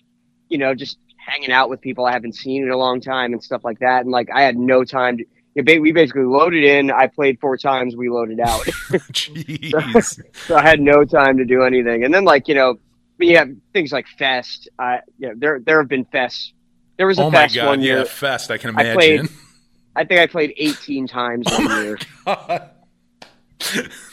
you 0.48 0.58
know, 0.58 0.74
just 0.74 0.98
hanging 1.24 1.52
out 1.52 1.68
with 1.70 1.80
people 1.80 2.04
I 2.04 2.12
haven't 2.12 2.34
seen 2.34 2.62
in 2.64 2.70
a 2.70 2.76
long 2.76 3.00
time 3.00 3.32
and 3.32 3.42
stuff 3.42 3.62
like 3.64 3.78
that. 3.80 4.02
And 4.02 4.10
like, 4.10 4.28
I 4.34 4.42
had 4.42 4.56
no 4.56 4.82
time 4.84 5.18
to. 5.18 5.24
you 5.54 5.62
know, 5.62 5.72
ba- 5.74 5.80
We 5.80 5.92
basically 5.92 6.24
loaded 6.24 6.64
in. 6.64 6.90
I 6.90 7.06
played 7.08 7.38
four 7.40 7.56
times. 7.56 7.94
We 7.96 8.08
loaded 8.08 8.40
out, 8.40 8.62
Jeez. 9.12 10.20
so 10.46 10.56
I 10.56 10.62
had 10.62 10.80
no 10.80 11.04
time 11.04 11.36
to 11.38 11.44
do 11.44 11.62
anything. 11.62 12.04
And 12.04 12.12
then 12.12 12.24
like 12.24 12.48
you 12.48 12.54
know, 12.54 12.78
we 13.18 13.30
have 13.30 13.48
things 13.72 13.92
like 13.92 14.06
Fest. 14.18 14.68
I, 14.78 15.00
know, 15.18 15.32
there 15.36 15.60
there 15.60 15.80
have 15.80 15.88
been 15.88 16.04
Fest. 16.06 16.54
There 16.98 17.06
was 17.06 17.18
a 17.18 17.22
oh 17.24 17.30
fest 17.30 17.54
god! 17.54 17.66
one 17.66 17.80
Yeah, 17.80 17.96
year. 17.96 18.04
fest. 18.04 18.50
I 18.50 18.58
can 18.58 18.76
I 18.78 18.92
played- 18.94 19.20
imagine. 19.20 19.36
I 19.96 20.04
think 20.04 20.20
I 20.20 20.26
played 20.26 20.54
18 20.56 21.06
times 21.06 21.46
one 21.50 21.84
year. 21.84 21.98
God. 22.24 22.70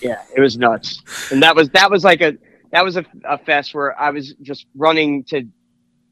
yeah 0.02 0.22
it 0.36 0.40
was 0.40 0.58
nuts 0.58 1.02
and 1.32 1.42
that 1.42 1.56
was 1.56 1.70
that 1.70 1.90
was 1.90 2.04
like 2.04 2.22
a 2.22 2.38
that 2.72 2.84
was 2.86 2.98
a, 2.98 3.06
a 3.28 3.36
fest 3.40 3.74
where 3.74 4.00
i 4.00 4.12
was 4.12 4.36
just 4.44 4.68
running 4.76 5.24
to 5.24 5.44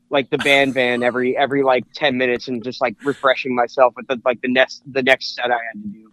like 0.10 0.28
the 0.32 0.40
band 0.40 0.74
van 0.74 1.04
every 1.04 1.38
every 1.38 1.62
like 1.62 1.84
10 1.94 2.18
minutes 2.18 2.48
and 2.48 2.64
just 2.64 2.82
like 2.82 2.96
refreshing 3.04 3.54
myself 3.54 3.94
with 3.96 4.08
the 4.08 4.20
like 4.26 4.42
the 4.42 4.48
next 4.48 4.82
the 4.92 5.04
next 5.04 5.36
set 5.36 5.52
i 5.52 5.58
had 5.72 5.84
to 5.84 5.88
do 5.88 6.12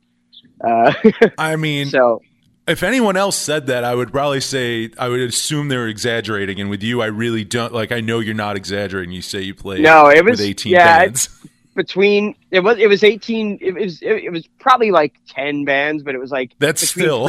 uh 1.23 1.31
I 1.39 1.57
mean, 1.57 1.87
so 1.87 2.21
if 2.67 2.83
anyone 2.83 3.17
else 3.17 3.37
said 3.37 3.67
that, 3.67 3.85
I 3.85 3.95
would 3.95 4.11
probably 4.13 4.41
say 4.41 4.91
I 4.99 5.09
would 5.09 5.21
assume 5.21 5.69
they're 5.69 5.89
exaggerating. 5.89 6.61
And 6.61 6.71
with 6.71 6.83
you, 6.83 7.03
I 7.03 7.07
really 7.07 7.45
don't 7.45 7.73
like. 7.73 7.93
I 7.93 8.01
know 8.01 8.21
you're 8.21 8.35
not 8.35 8.57
exaggerating. 8.57 9.13
You 9.13 9.23
say 9.23 9.41
you 9.43 9.55
played 9.55 9.83
no 9.83 10.09
it 10.09 10.25
with 10.25 10.33
was 10.33 10.41
18 10.41 10.73
yeah 10.73 10.99
bands. 11.05 11.29
between 11.75 12.35
it 12.51 12.61
was 12.61 12.79
it 12.79 12.89
was 12.89 13.03
18 13.05 13.59
it 13.61 13.73
was 13.75 14.01
it, 14.03 14.25
it 14.25 14.31
was 14.31 14.47
probably 14.59 14.91
like 14.93 15.15
10 15.29 15.65
bands 15.65 16.03
but 16.03 16.15
it 16.15 16.19
was 16.19 16.31
like 16.31 16.53
That's 16.59 16.89
still. 16.89 17.29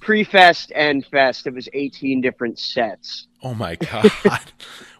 pre-fest 0.00 0.70
and 0.74 1.04
fest 1.06 1.46
it 1.46 1.52
was 1.54 1.68
18 1.72 2.20
different 2.20 2.58
sets 2.58 3.26
Oh 3.42 3.54
my 3.54 3.74
god. 3.76 4.10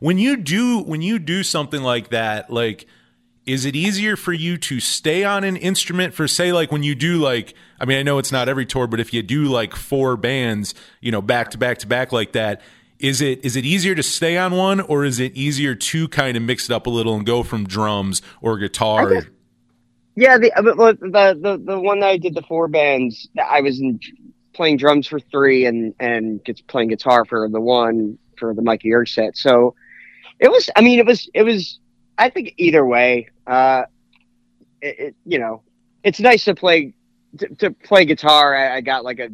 when 0.00 0.18
you 0.18 0.36
do 0.36 0.80
when 0.82 1.00
you 1.02 1.18
do 1.18 1.42
something 1.42 1.82
like 1.82 2.10
that, 2.10 2.50
like 2.50 2.86
is 3.46 3.64
it 3.64 3.76
easier 3.76 4.16
for 4.16 4.32
you 4.32 4.56
to 4.58 4.80
stay 4.80 5.22
on 5.24 5.44
an 5.44 5.56
instrument 5.56 6.12
for 6.14 6.26
say 6.26 6.52
like 6.52 6.72
when 6.72 6.82
you 6.82 6.94
do 6.94 7.18
like 7.18 7.54
I 7.80 7.84
mean 7.84 7.98
I 7.98 8.02
know 8.02 8.18
it's 8.18 8.32
not 8.32 8.48
every 8.48 8.66
tour 8.66 8.86
but 8.86 9.00
if 9.00 9.14
you 9.14 9.22
do 9.22 9.44
like 9.44 9.74
four 9.74 10.16
bands, 10.16 10.74
you 11.00 11.12
know, 11.12 11.22
back 11.22 11.50
to 11.52 11.58
back 11.58 11.78
to 11.78 11.86
back 11.86 12.12
like 12.12 12.32
that, 12.32 12.60
is 12.98 13.20
it 13.20 13.44
is 13.44 13.56
it 13.56 13.64
easier 13.64 13.94
to 13.94 14.02
stay 14.02 14.36
on 14.36 14.54
one 14.54 14.80
or 14.80 15.04
is 15.04 15.20
it 15.20 15.32
easier 15.36 15.74
to 15.74 16.08
kind 16.08 16.36
of 16.36 16.42
mix 16.42 16.68
it 16.68 16.74
up 16.74 16.86
a 16.86 16.90
little 16.90 17.14
and 17.14 17.24
go 17.24 17.42
from 17.42 17.66
drums 17.66 18.20
or 18.40 18.58
guitar? 18.58 19.10
Guess- 19.14 19.26
Yeah, 20.16 20.38
the, 20.38 20.52
uh, 20.52 20.62
the 20.62 20.96
the 21.40 21.62
the 21.64 21.78
one 21.80 22.00
that 22.00 22.08
I 22.08 22.16
did 22.16 22.34
the 22.34 22.42
four 22.42 22.68
bands, 22.68 23.28
I 23.38 23.60
was 23.60 23.78
in, 23.80 24.00
playing 24.54 24.78
drums 24.78 25.06
for 25.06 25.20
three 25.20 25.66
and 25.66 25.94
and 26.00 26.40
playing 26.68 26.88
guitar 26.88 27.24
for 27.26 27.48
the 27.48 27.60
one 27.60 28.18
for 28.38 28.54
the 28.54 28.62
Mikey 28.62 28.92
Erg 28.94 29.08
set. 29.08 29.36
So 29.36 29.74
it 30.40 30.50
was. 30.50 30.70
I 30.74 30.80
mean, 30.80 30.98
it 30.98 31.06
was. 31.06 31.28
It 31.34 31.42
was. 31.42 31.78
I 32.18 32.30
think 32.30 32.54
either 32.56 32.84
way, 32.84 33.28
uh, 33.46 33.84
it, 34.80 34.98
it 34.98 35.16
you 35.24 35.38
know, 35.38 35.62
it's 36.02 36.20
nice 36.20 36.44
to 36.44 36.54
play 36.54 36.94
to, 37.38 37.48
to 37.56 37.70
play 37.70 38.04
guitar. 38.04 38.56
I, 38.56 38.76
I 38.76 38.80
got 38.80 39.04
like 39.04 39.18
a, 39.18 39.28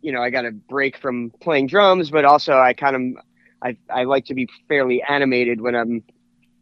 you 0.00 0.12
know, 0.12 0.22
I 0.22 0.30
got 0.30 0.44
a 0.44 0.52
break 0.52 0.98
from 0.98 1.32
playing 1.40 1.66
drums, 1.66 2.10
but 2.10 2.24
also 2.24 2.58
I 2.58 2.72
kind 2.72 2.96
of 3.16 3.24
I 3.62 3.76
I 3.90 4.04
like 4.04 4.26
to 4.26 4.34
be 4.34 4.48
fairly 4.68 5.02
animated 5.02 5.60
when 5.60 5.74
I'm 5.74 6.02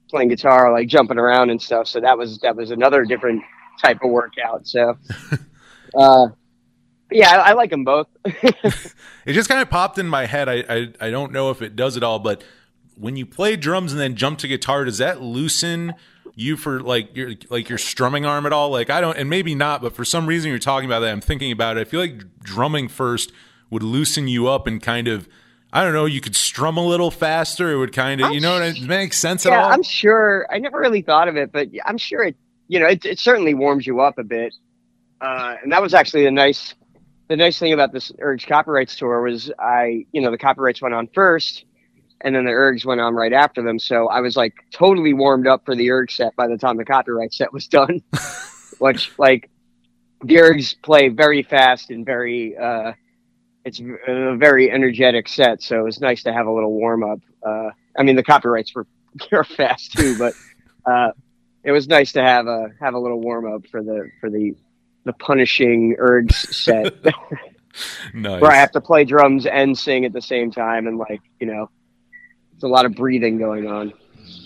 playing 0.08 0.28
guitar, 0.28 0.72
like 0.72 0.88
jumping 0.88 1.18
around 1.18 1.50
and 1.50 1.60
stuff. 1.60 1.88
So 1.88 2.00
that 2.00 2.16
was 2.16 2.38
that 2.40 2.56
was 2.56 2.70
another 2.70 3.04
different 3.04 3.42
type 3.80 3.98
of 4.02 4.10
workout. 4.10 4.66
So, 4.66 4.96
uh, 5.94 6.28
yeah, 7.10 7.30
I, 7.30 7.50
I 7.50 7.52
like 7.52 7.70
them 7.70 7.84
both. 7.84 8.06
It 9.24 9.34
just 9.34 9.48
kind 9.48 9.62
of 9.62 9.70
popped 9.70 9.98
in 9.98 10.08
my 10.08 10.26
head. 10.26 10.48
I, 10.48 10.64
I 10.68 10.92
I 11.00 11.10
don't 11.10 11.32
know 11.32 11.50
if 11.50 11.62
it 11.62 11.76
does 11.76 11.96
it 11.96 12.02
all, 12.02 12.18
but 12.18 12.42
when 12.96 13.16
you 13.16 13.26
play 13.26 13.56
drums 13.56 13.92
and 13.92 14.00
then 14.00 14.16
jump 14.16 14.38
to 14.40 14.48
guitar, 14.48 14.84
does 14.84 14.98
that 14.98 15.20
loosen 15.20 15.94
you 16.34 16.56
for 16.56 16.80
like 16.80 17.14
your 17.16 17.32
like 17.50 17.68
your 17.68 17.78
strumming 17.78 18.24
arm 18.24 18.46
at 18.46 18.52
all? 18.52 18.70
Like 18.70 18.90
I 18.90 19.00
don't, 19.00 19.16
and 19.16 19.28
maybe 19.28 19.54
not, 19.54 19.82
but 19.82 19.94
for 19.94 20.04
some 20.04 20.26
reason 20.26 20.50
you're 20.50 20.58
talking 20.58 20.88
about 20.88 21.00
that. 21.00 21.10
I'm 21.10 21.20
thinking 21.20 21.52
about 21.52 21.76
it. 21.76 21.80
I 21.80 21.84
feel 21.84 22.00
like 22.00 22.40
drumming 22.40 22.88
first 22.88 23.32
would 23.70 23.82
loosen 23.82 24.28
you 24.28 24.48
up 24.48 24.66
and 24.66 24.82
kind 24.82 25.08
of. 25.08 25.28
I 25.74 25.84
don't 25.84 25.94
know. 25.94 26.04
You 26.04 26.20
could 26.20 26.36
strum 26.36 26.76
a 26.76 26.84
little 26.84 27.10
faster. 27.10 27.72
It 27.72 27.78
would 27.78 27.94
kind 27.94 28.20
of, 28.20 28.26
I'm 28.26 28.32
you 28.34 28.40
know, 28.40 28.52
what 28.52 28.62
I, 28.62 28.74
sh- 28.74 28.82
makes 28.82 29.16
sense 29.16 29.46
at 29.46 29.52
yeah, 29.52 29.64
all. 29.64 29.72
I'm 29.72 29.82
sure. 29.82 30.46
I 30.50 30.58
never 30.58 30.78
really 30.78 31.00
thought 31.00 31.28
of 31.28 31.38
it, 31.38 31.50
but 31.50 31.68
I'm 31.86 31.96
sure 31.96 32.22
it. 32.22 32.36
You 32.68 32.78
know, 32.78 32.86
it, 32.86 33.06
it 33.06 33.18
certainly 33.18 33.54
warms 33.54 33.86
you 33.86 34.00
up 34.00 34.18
a 34.18 34.22
bit. 34.22 34.54
Uh, 35.22 35.56
and 35.62 35.72
that 35.72 35.80
was 35.80 35.94
actually 35.94 36.26
a 36.26 36.30
nice, 36.30 36.74
the 37.28 37.36
nice 37.36 37.58
thing 37.58 37.72
about 37.72 37.92
this 37.92 38.12
Ergs 38.20 38.46
Copyrights 38.46 38.96
tour 38.96 39.22
was 39.22 39.50
I, 39.58 40.04
you 40.12 40.20
know, 40.20 40.30
the 40.30 40.36
copyrights 40.36 40.82
went 40.82 40.94
on 40.94 41.08
first, 41.14 41.64
and 42.22 42.34
then 42.34 42.44
the 42.44 42.50
ergs 42.50 42.84
went 42.84 43.00
on 43.00 43.14
right 43.14 43.32
after 43.32 43.62
them. 43.62 43.78
So 43.78 44.08
I 44.08 44.20
was 44.20 44.36
like 44.36 44.54
totally 44.72 45.12
warmed 45.12 45.46
up 45.46 45.64
for 45.64 45.74
the 45.74 45.88
Ergs 45.88 46.12
set 46.12 46.34
by 46.36 46.46
the 46.46 46.56
time 46.56 46.76
the 46.76 46.84
copyright 46.84 47.34
set 47.34 47.52
was 47.52 47.66
done. 47.66 48.02
Which 48.78 49.12
like 49.18 49.50
the 50.24 50.36
Ergs 50.36 50.74
play 50.82 51.08
very 51.08 51.42
fast 51.42 51.90
and 51.90 52.06
very. 52.06 52.56
Uh, 52.56 52.92
it's 53.64 53.80
a 53.80 54.36
very 54.36 54.72
energetic 54.72 55.28
set, 55.28 55.62
so 55.62 55.78
it 55.78 55.84
was 55.84 56.00
nice 56.00 56.24
to 56.24 56.32
have 56.32 56.46
a 56.46 56.50
little 56.50 56.72
warm 56.72 57.04
up. 57.04 57.20
Uh, 57.46 57.70
I 57.96 58.02
mean, 58.02 58.16
the 58.16 58.24
copyrights 58.24 58.74
were 58.74 58.86
are 59.32 59.44
fast 59.44 59.92
too, 59.92 60.18
but 60.18 60.34
uh, 60.84 61.12
it 61.62 61.70
was 61.70 61.86
nice 61.86 62.12
to 62.12 62.22
have 62.22 62.46
a 62.46 62.70
have 62.80 62.94
a 62.94 62.98
little 62.98 63.20
warm 63.20 63.52
up 63.52 63.66
for 63.68 63.82
the 63.82 64.10
for 64.20 64.30
the 64.30 64.54
the 65.04 65.12
punishing 65.12 65.96
ergs 66.00 66.34
set 66.52 66.94
nice. 68.14 68.40
where 68.40 68.50
I 68.50 68.56
have 68.56 68.72
to 68.72 68.80
play 68.80 69.04
drums 69.04 69.46
and 69.46 69.76
sing 69.76 70.04
at 70.04 70.12
the 70.12 70.22
same 70.22 70.50
time, 70.50 70.86
and 70.86 70.98
like 70.98 71.20
you 71.40 71.46
know, 71.46 71.70
it's 72.62 72.68
a 72.68 72.72
lot 72.72 72.86
of 72.86 72.94
breathing 72.94 73.38
going 73.38 73.66
on. 73.66 73.92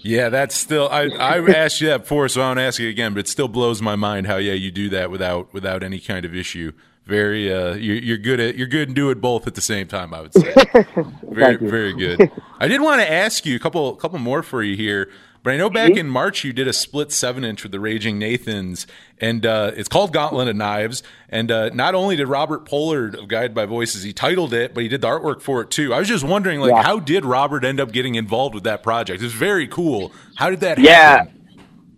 Yeah, 0.02 0.30
that's 0.30 0.54
still. 0.54 0.88
I 0.88 1.08
I 1.08 1.38
asked 1.54 1.82
you 1.82 1.88
that 1.88 2.02
before, 2.02 2.30
so 2.30 2.40
I 2.40 2.46
won't 2.46 2.58
ask 2.58 2.80
you 2.80 2.88
again. 2.88 3.12
But 3.12 3.20
it 3.20 3.28
still 3.28 3.46
blows 3.46 3.82
my 3.82 3.94
mind 3.94 4.26
how 4.26 4.36
yeah 4.36 4.54
you 4.54 4.70
do 4.70 4.88
that 4.88 5.10
without 5.10 5.52
without 5.52 5.82
any 5.82 6.00
kind 6.00 6.24
of 6.24 6.34
issue. 6.34 6.72
Very, 7.04 7.52
uh, 7.52 7.74
you're, 7.74 7.96
you're 7.96 8.16
good 8.16 8.40
at 8.40 8.56
you're 8.56 8.66
good 8.66 8.88
and 8.88 8.96
do 8.96 9.10
it 9.10 9.20
both 9.20 9.46
at 9.46 9.54
the 9.54 9.60
same 9.60 9.86
time. 9.86 10.14
I 10.14 10.22
would 10.22 10.32
say. 10.32 10.54
very 11.30 11.56
very 11.56 11.92
good. 11.92 12.30
I 12.58 12.68
did 12.68 12.80
want 12.80 13.02
to 13.02 13.12
ask 13.12 13.44
you 13.44 13.54
a 13.54 13.58
couple 13.58 13.94
couple 13.96 14.18
more 14.18 14.42
for 14.42 14.62
you 14.62 14.76
here. 14.76 15.10
But 15.46 15.54
I 15.54 15.58
know 15.58 15.70
back 15.70 15.90
Mm-hmm. 15.92 15.98
in 15.98 16.08
March 16.08 16.42
you 16.42 16.52
did 16.52 16.66
a 16.66 16.72
split 16.72 17.12
seven 17.12 17.44
inch 17.44 17.62
with 17.62 17.70
the 17.70 17.78
Raging 17.78 18.18
Nathans, 18.18 18.84
and 19.20 19.46
uh, 19.46 19.70
it's 19.76 19.88
called 19.88 20.12
Gauntlet 20.12 20.48
of 20.48 20.56
Knives. 20.56 21.04
And 21.28 21.52
uh, 21.52 21.68
not 21.68 21.94
only 21.94 22.16
did 22.16 22.26
Robert 22.26 22.64
Pollard 22.66 23.14
of 23.14 23.28
Guided 23.28 23.54
by 23.54 23.64
Voices 23.64 24.02
he 24.02 24.12
titled 24.12 24.52
it, 24.52 24.74
but 24.74 24.82
he 24.82 24.88
did 24.88 25.02
the 25.02 25.06
artwork 25.06 25.40
for 25.40 25.60
it 25.60 25.70
too. 25.70 25.94
I 25.94 26.00
was 26.00 26.08
just 26.08 26.24
wondering, 26.24 26.58
like, 26.58 26.72
Yeah. 26.72 26.82
how 26.82 26.98
did 26.98 27.24
Robert 27.24 27.64
end 27.64 27.78
up 27.78 27.92
getting 27.92 28.16
involved 28.16 28.56
with 28.56 28.64
that 28.64 28.82
project? 28.82 29.22
It's 29.22 29.32
very 29.32 29.68
cool. 29.68 30.10
How 30.34 30.50
did 30.50 30.58
that 30.62 30.78
happen? 30.78 30.84
Yeah. 30.84 31.16
happen? 31.18 31.32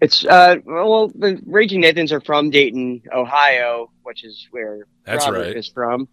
It's 0.02 0.26
uh 0.26 0.56
well 0.66 1.08
the 1.08 1.40
Raging 1.46 1.80
Nathans 1.80 2.12
are 2.12 2.20
from 2.20 2.50
Dayton, 2.50 3.00
Ohio, 3.14 3.90
which 4.02 4.24
is 4.24 4.46
where 4.50 4.80
That's 5.04 5.24
Robert 5.24 5.38
right. 5.40 5.56
is 5.56 5.68
from. 5.68 6.06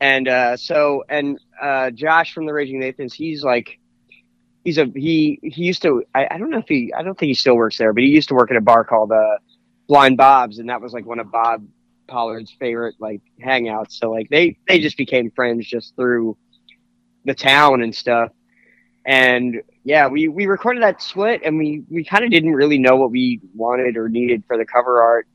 And 0.00 0.26
uh 0.26 0.56
so 0.56 1.04
and 1.08 1.38
uh 1.60 1.90
Josh 1.90 2.32
from 2.32 2.46
the 2.46 2.54
Raging 2.54 2.80
Nathans, 2.80 3.12
he's 3.12 3.44
like 3.44 3.78
he's 4.68 4.78
a 4.78 4.86
he 4.94 5.40
he 5.42 5.64
used 5.64 5.82
to 5.82 6.04
I, 6.14 6.28
I 6.30 6.38
don't 6.38 6.50
know 6.50 6.58
if 6.58 6.68
he 6.68 6.92
I 6.92 7.02
don't 7.02 7.18
think 7.18 7.28
he 7.28 7.34
still 7.34 7.56
works 7.56 7.78
there, 7.78 7.92
but 7.92 8.02
he 8.02 8.10
used 8.10 8.28
to 8.28 8.34
work 8.34 8.50
at 8.50 8.56
a 8.56 8.60
bar 8.60 8.84
called 8.84 9.12
uh 9.12 9.38
Blind 9.88 10.16
Bob's 10.16 10.58
and 10.58 10.68
that 10.68 10.80
was 10.80 10.92
like 10.92 11.06
one 11.06 11.18
of 11.18 11.32
Bob 11.32 11.66
Pollard's 12.06 12.50
favorite 12.58 12.96
like 12.98 13.22
hangouts. 13.42 13.92
So 13.92 14.10
like 14.10 14.28
they 14.28 14.58
they 14.68 14.78
just 14.78 14.96
became 14.96 15.30
friends 15.30 15.66
just 15.66 15.96
through 15.96 16.36
the 17.24 17.34
town 17.34 17.82
and 17.82 17.94
stuff. 17.94 18.30
And 19.06 19.62
yeah, 19.84 20.08
we, 20.08 20.28
we 20.28 20.46
recorded 20.46 20.82
that 20.82 21.00
split 21.00 21.40
and 21.44 21.56
we, 21.56 21.82
we 21.88 22.04
kind 22.04 22.24
of 22.24 22.30
didn't 22.30 22.52
really 22.52 22.78
know 22.78 22.96
what 22.96 23.10
we 23.10 23.40
wanted 23.54 23.96
or 23.96 24.08
needed 24.08 24.44
for 24.46 24.58
the 24.58 24.66
cover 24.66 25.00
art. 25.00 25.26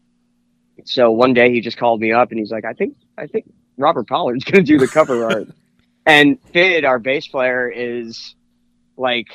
So 0.86 1.12
one 1.12 1.34
day 1.34 1.52
he 1.52 1.60
just 1.60 1.78
called 1.78 2.00
me 2.00 2.12
up 2.12 2.30
and 2.30 2.40
he's 2.40 2.52
like, 2.52 2.66
I 2.66 2.74
think, 2.74 2.98
I 3.18 3.25
think 3.25 3.52
Robert 3.78 4.08
Pollard's 4.08 4.44
going 4.44 4.63
to 4.63 4.72
do 4.72 4.78
the 4.78 4.88
cover 4.88 5.25
art. 5.25 5.48
and 6.06 6.38
Fid, 6.52 6.86
our 6.86 7.00
bass 7.00 7.28
player, 7.28 7.68
is 7.68 8.36
like, 8.98 9.28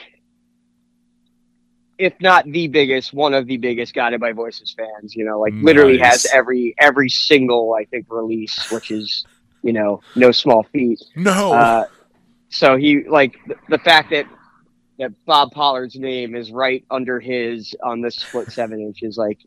if 1.98 2.14
not 2.20 2.44
the 2.46 2.68
biggest, 2.68 3.12
one 3.12 3.34
of 3.34 3.46
the 3.46 3.56
biggest 3.56 3.94
Guided 3.94 4.20
by 4.20 4.32
Voices 4.32 4.74
fans. 4.76 5.14
You 5.14 5.24
know, 5.24 5.40
like 5.40 5.54
literally 5.54 5.98
has 5.98 6.26
every 6.32 6.74
every 6.78 7.08
single 7.08 7.74
I 7.74 7.84
think 7.84 8.06
release, 8.08 8.70
which 8.70 8.90
is 8.90 9.26
you 9.62 9.72
know 9.72 10.00
no 10.14 10.32
small 10.32 10.64
feat. 10.72 11.02
No. 11.16 11.52
Uh, 11.52 11.86
so 12.50 12.76
he 12.76 13.04
like 13.04 13.36
the, 13.46 13.56
the 13.68 13.78
fact 13.78 14.10
that 14.10 14.26
that 14.98 15.12
Bob 15.24 15.52
Pollard's 15.52 15.96
name 15.96 16.34
is 16.34 16.50
right 16.50 16.84
under 16.90 17.20
his 17.20 17.74
on 17.82 18.00
this 18.00 18.16
split 18.16 18.50
seven 18.50 18.80
inch 18.80 19.02
is 19.02 19.16
like, 19.16 19.38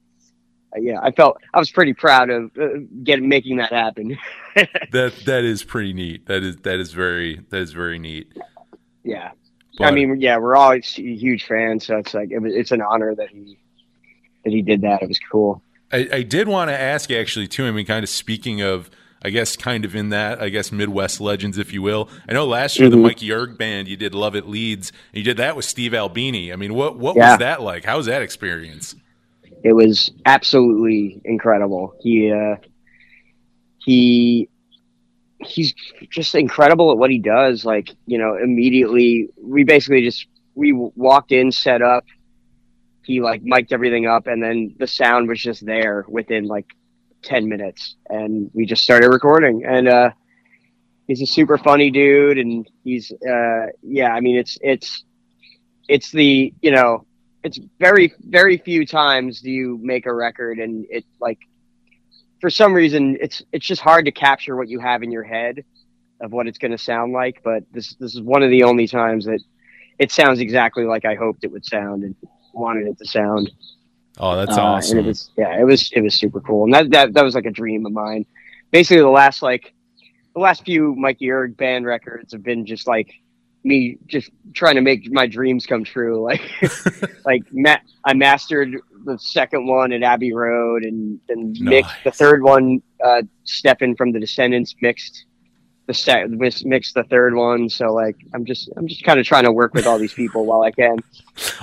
uh, 0.75 0.79
yeah, 0.79 0.99
I 1.01 1.11
felt 1.11 1.37
I 1.53 1.59
was 1.59 1.69
pretty 1.71 1.93
proud 1.93 2.29
of 2.29 2.51
uh, 2.59 2.67
getting 3.03 3.27
making 3.27 3.57
that 3.57 3.73
happen. 3.73 4.17
that 4.55 5.13
that 5.25 5.43
is 5.43 5.63
pretty 5.63 5.93
neat. 5.93 6.25
That 6.27 6.43
is 6.43 6.57
that 6.57 6.79
is 6.79 6.93
very 6.93 7.41
that 7.49 7.61
is 7.61 7.73
very 7.73 7.99
neat. 7.99 8.31
yeah, 9.03 9.31
But, 9.77 9.85
I 9.87 9.91
mean, 9.91 10.19
yeah, 10.19 10.37
we're 10.37 10.55
all 10.55 10.71
huge 10.73 11.45
fans, 11.45 11.85
so 11.85 11.97
it's 11.97 12.13
like 12.13 12.31
it 12.31 12.39
was, 12.39 12.53
it's 12.53 12.71
an 12.71 12.81
honor 12.81 13.15
that 13.15 13.29
he 13.29 13.57
that 14.43 14.51
he 14.51 14.61
did 14.61 14.81
that. 14.81 15.01
It 15.01 15.07
was 15.07 15.19
cool. 15.31 15.61
I, 15.91 16.07
I 16.11 16.21
did 16.23 16.47
want 16.47 16.69
to 16.69 16.79
ask 16.79 17.09
actually 17.11 17.47
too. 17.47 17.65
I 17.65 17.71
mean, 17.71 17.85
kind 17.85 18.03
of 18.03 18.09
speaking 18.09 18.61
of, 18.61 18.89
I 19.23 19.29
guess, 19.29 19.55
kind 19.55 19.85
of 19.85 19.95
in 19.95 20.09
that, 20.09 20.41
I 20.41 20.49
guess, 20.49 20.71
Midwest 20.71 21.21
legends, 21.21 21.57
if 21.57 21.73
you 21.73 21.81
will. 21.81 22.09
I 22.27 22.33
know 22.33 22.45
last 22.45 22.79
year 22.79 22.89
the 22.89 22.97
Mhm. 22.97 23.03
Mikey 23.03 23.31
Erg 23.31 23.57
band, 23.57 23.87
you 23.87 23.95
did 23.95 24.13
"Love 24.13 24.35
It 24.35 24.47
Leads," 24.47 24.91
and 25.13 25.19
you 25.19 25.23
did 25.23 25.37
that 25.37 25.55
with 25.55 25.65
Steve 25.65 25.93
Albini. 25.93 26.51
I 26.51 26.55
mean, 26.55 26.73
what 26.73 26.97
what 26.97 27.15
Yeah. 27.15 27.31
was 27.31 27.39
that 27.39 27.61
like? 27.61 27.85
How 27.85 27.97
was 27.97 28.07
that 28.07 28.21
experience? 28.21 28.95
It 29.63 29.73
was 29.73 30.11
absolutely 30.25 31.21
incredible. 31.23 31.93
He 32.01 32.31
uh, 32.31 32.55
he 33.77 34.49
he's 35.41 35.73
just 36.09 36.35
incredible 36.35 36.91
at 36.91 36.97
what 36.97 37.09
he 37.09 37.19
does. 37.19 37.65
Like 37.65 37.89
you 38.05 38.17
know, 38.17 38.35
immediately 38.35 39.29
we 39.41 39.63
basically 39.63 40.03
just 40.03 40.27
we 40.55 40.73
walked 40.73 41.31
in, 41.31 41.51
set 41.51 41.81
up. 41.81 42.05
He 43.03 43.21
like 43.21 43.41
mic'd 43.43 43.73
everything 43.73 44.05
up, 44.05 44.27
and 44.27 44.41
then 44.41 44.75
the 44.79 44.87
sound 44.87 45.27
was 45.27 45.41
just 45.41 45.65
there 45.65 46.05
within 46.07 46.45
like 46.45 46.67
ten 47.23 47.47
minutes, 47.49 47.95
and 48.09 48.49
we 48.53 48.65
just 48.65 48.83
started 48.83 49.09
recording. 49.09 49.65
And 49.65 49.87
uh, 49.87 50.11
he's 51.07 51.21
a 51.21 51.25
super 51.25 51.57
funny 51.57 51.91
dude, 51.91 52.37
and 52.37 52.69
he's 52.83 53.11
uh, 53.11 53.67
yeah. 53.81 54.11
I 54.11 54.19
mean, 54.19 54.37
it's 54.37 54.57
it's 54.61 55.03
it's 55.87 56.11
the 56.11 56.53
you 56.61 56.71
know 56.71 57.05
it's 57.43 57.59
very 57.79 58.13
very 58.19 58.57
few 58.57 58.85
times 58.85 59.41
do 59.41 59.49
you 59.49 59.79
make 59.81 60.05
a 60.05 60.13
record 60.13 60.59
and 60.59 60.85
it 60.89 61.03
like 61.19 61.39
for 62.41 62.49
some 62.49 62.73
reason 62.73 63.17
it's 63.21 63.41
it's 63.53 63.65
just 63.65 63.81
hard 63.81 64.05
to 64.05 64.11
capture 64.11 64.55
what 64.55 64.67
you 64.67 64.79
have 64.79 65.03
in 65.03 65.11
your 65.11 65.23
head 65.23 65.63
of 66.19 66.31
what 66.31 66.47
it's 66.47 66.57
going 66.57 66.71
to 66.71 66.77
sound 66.77 67.13
like 67.13 67.41
but 67.43 67.63
this 67.71 67.93
this 67.95 68.13
is 68.15 68.21
one 68.21 68.43
of 68.43 68.49
the 68.49 68.63
only 68.63 68.87
times 68.87 69.25
that 69.25 69.39
it 69.99 70.11
sounds 70.11 70.39
exactly 70.39 70.83
like 70.83 71.05
I 71.05 71.15
hoped 71.15 71.43
it 71.43 71.51
would 71.51 71.65
sound 71.65 72.03
and 72.03 72.15
wanted 72.53 72.87
it 72.87 72.97
to 72.97 73.05
sound. 73.05 73.51
Oh, 74.19 74.35
that's 74.35 74.57
Uh, 74.57 74.61
awesome. 74.61 74.99
it 74.99 75.05
was 75.05 75.29
yeah 75.37 75.59
it 75.59 75.63
was 75.63 75.91
it 75.93 76.01
was 76.01 76.15
super 76.15 76.41
cool. 76.41 76.63
And 76.65 76.73
that 76.73 76.91
that, 76.91 77.13
that 77.13 77.23
was 77.23 77.35
like 77.35 77.45
a 77.45 77.51
dream 77.51 77.85
of 77.85 77.91
mine. 77.91 78.25
Basically 78.71 79.01
the 79.01 79.07
last 79.09 79.41
like 79.41 79.73
the 80.33 80.39
last 80.41 80.63
few 80.65 80.95
Mikey 80.95 81.29
Erg 81.31 81.55
band 81.57 81.85
records 81.85 82.33
have 82.33 82.41
been 82.43 82.65
just 82.65 82.87
like 82.87 83.09
me 83.63 83.97
just 84.07 84.29
trying 84.53 84.75
to 84.75 84.81
make 84.81 85.11
my 85.11 85.27
dreams 85.27 85.65
come 85.65 85.83
true. 85.83 86.21
Like 86.29 86.41
like 87.25 87.43
ma- 87.51 87.77
I 88.05 88.13
mastered 88.13 88.75
the 89.05 89.17
second 89.19 89.67
one 89.67 89.91
at 89.93 90.03
Abbey 90.03 90.33
Road 90.33 90.83
and 90.83 91.19
and 91.29 91.59
mixed 91.59 91.95
the 92.03 92.11
third 92.11 92.43
one 92.43 92.81
uh 93.03 93.21
Stefan 93.43 93.95
from 93.95 94.11
the 94.11 94.19
Descendents 94.19 94.75
mixed 94.81 95.25
the 95.87 95.93
se- 95.93 96.25
mis- 96.29 96.63
mixed 96.65 96.93
the 96.93 97.03
third 97.05 97.33
one. 97.35 97.67
So 97.69 97.91
like 97.93 98.15
I'm 98.33 98.45
just 98.45 98.69
I'm 98.77 98.87
just 98.87 99.03
kind 99.03 99.19
of 99.19 99.25
trying 99.25 99.43
to 99.45 99.51
work 99.51 99.73
with 99.73 99.85
all 99.87 99.97
these 99.97 100.13
people 100.13 100.45
while 100.45 100.61
I 100.63 100.71
can. 100.71 100.97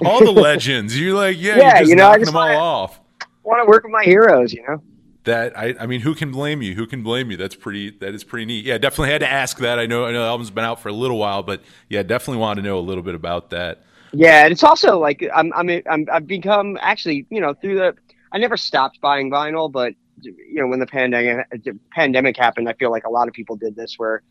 All 0.04 0.24
the 0.24 0.32
legends. 0.32 0.98
You're 0.98 1.14
like, 1.16 1.36
yeah, 1.40 1.56
Yeah, 1.56 1.62
you're 1.62 1.78
just 1.78 1.90
you 1.90 1.96
know, 1.96 2.08
I 2.08 2.18
just 2.18 2.26
them 2.32 2.36
all 2.36 2.46
wanna- 2.46 2.58
off. 2.58 3.00
want 3.44 3.64
to 3.64 3.68
work 3.70 3.84
with 3.84 3.92
my 3.92 4.04
heroes 4.04 4.52
you 4.52 4.62
know 4.68 4.82
That 5.28 5.58
I, 5.58 5.74
I 5.78 5.86
mean, 5.86 6.00
who 6.00 6.14
can 6.14 6.32
blame 6.32 6.62
you? 6.62 6.74
Who 6.74 6.86
can 6.86 7.02
blame 7.02 7.30
you? 7.30 7.36
That's 7.36 7.54
pretty. 7.54 7.90
That 7.90 8.14
is 8.14 8.24
pretty 8.24 8.46
neat. 8.46 8.64
Yeah, 8.64 8.78
definitely 8.78 9.10
had 9.12 9.20
to 9.20 9.30
ask 9.30 9.58
that. 9.58 9.78
I 9.78 9.84
know. 9.84 10.06
I 10.06 10.10
know 10.10 10.22
the 10.22 10.26
album's 10.26 10.50
been 10.50 10.64
out 10.64 10.80
for 10.80 10.88
a 10.88 10.92
little 10.92 11.18
while, 11.18 11.42
but 11.42 11.62
yeah, 11.90 12.02
definitely 12.02 12.38
wanted 12.38 12.62
to 12.62 12.68
know 12.68 12.78
a 12.78 12.80
little 12.80 13.02
bit 13.02 13.14
about 13.14 13.50
that. 13.50 13.82
Yeah, 14.14 14.44
and 14.44 14.52
it's 14.52 14.64
also 14.64 14.98
like 14.98 15.22
I'm 15.34 15.52
I'm 15.52 15.68
I'm 15.68 16.06
I've 16.10 16.26
become 16.26 16.78
actually 16.80 17.26
you 17.28 17.42
know 17.42 17.52
through 17.52 17.76
the 17.76 17.94
I 18.32 18.38
never 18.38 18.56
stopped 18.56 19.02
buying 19.02 19.30
vinyl, 19.30 19.70
but 19.70 19.92
you 20.22 20.62
know 20.62 20.66
when 20.66 20.80
the 20.80 20.86
pandemic 20.86 21.46
pandemic 21.92 22.38
happened, 22.38 22.68
I 22.68 22.72
feel 22.72 22.90
like 22.90 23.04
a 23.04 23.10
lot 23.10 23.28
of 23.28 23.34
people 23.34 23.56
did 23.56 23.76
this 23.76 23.96
where 23.98 24.22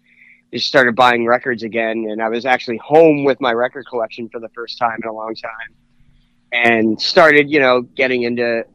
they 0.52 0.58
started 0.58 0.96
buying 0.96 1.28
records 1.28 1.62
again, 1.62 2.08
and 2.10 2.24
I 2.24 2.30
was 2.30 2.44
actually 2.44 2.78
home 2.78 3.24
with 3.24 3.40
my 3.40 3.54
record 3.54 3.86
collection 3.88 4.30
for 4.30 4.40
the 4.40 4.50
first 4.50 4.80
time 4.80 4.98
in 5.04 5.08
a 5.08 5.14
long 5.14 5.36
time, 5.36 5.76
and 6.52 7.00
started 7.00 7.52
you 7.52 7.60
know 7.60 7.84
getting 7.84 8.24
into 8.24 8.66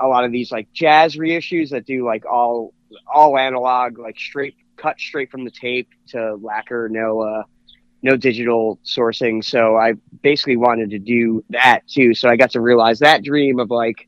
a 0.00 0.06
lot 0.06 0.24
of 0.24 0.32
these 0.32 0.50
like 0.50 0.72
jazz 0.72 1.16
reissues 1.16 1.70
that 1.70 1.86
do 1.86 2.04
like 2.04 2.24
all 2.26 2.74
all 3.12 3.38
analog 3.38 3.98
like 3.98 4.18
straight 4.18 4.56
cut 4.76 4.98
straight 4.98 5.30
from 5.30 5.44
the 5.44 5.50
tape 5.50 5.88
to 6.08 6.34
lacquer 6.36 6.88
no 6.88 7.20
uh 7.20 7.42
no 8.04 8.16
digital 8.16 8.78
sourcing. 8.84 9.42
So 9.42 9.76
I 9.76 9.94
basically 10.22 10.58
wanted 10.58 10.90
to 10.90 10.98
do 10.98 11.42
that 11.48 11.88
too. 11.88 12.12
So 12.14 12.28
I 12.28 12.36
got 12.36 12.50
to 12.50 12.60
realize 12.60 12.98
that 12.98 13.24
dream 13.24 13.58
of 13.58 13.70
like 13.70 14.06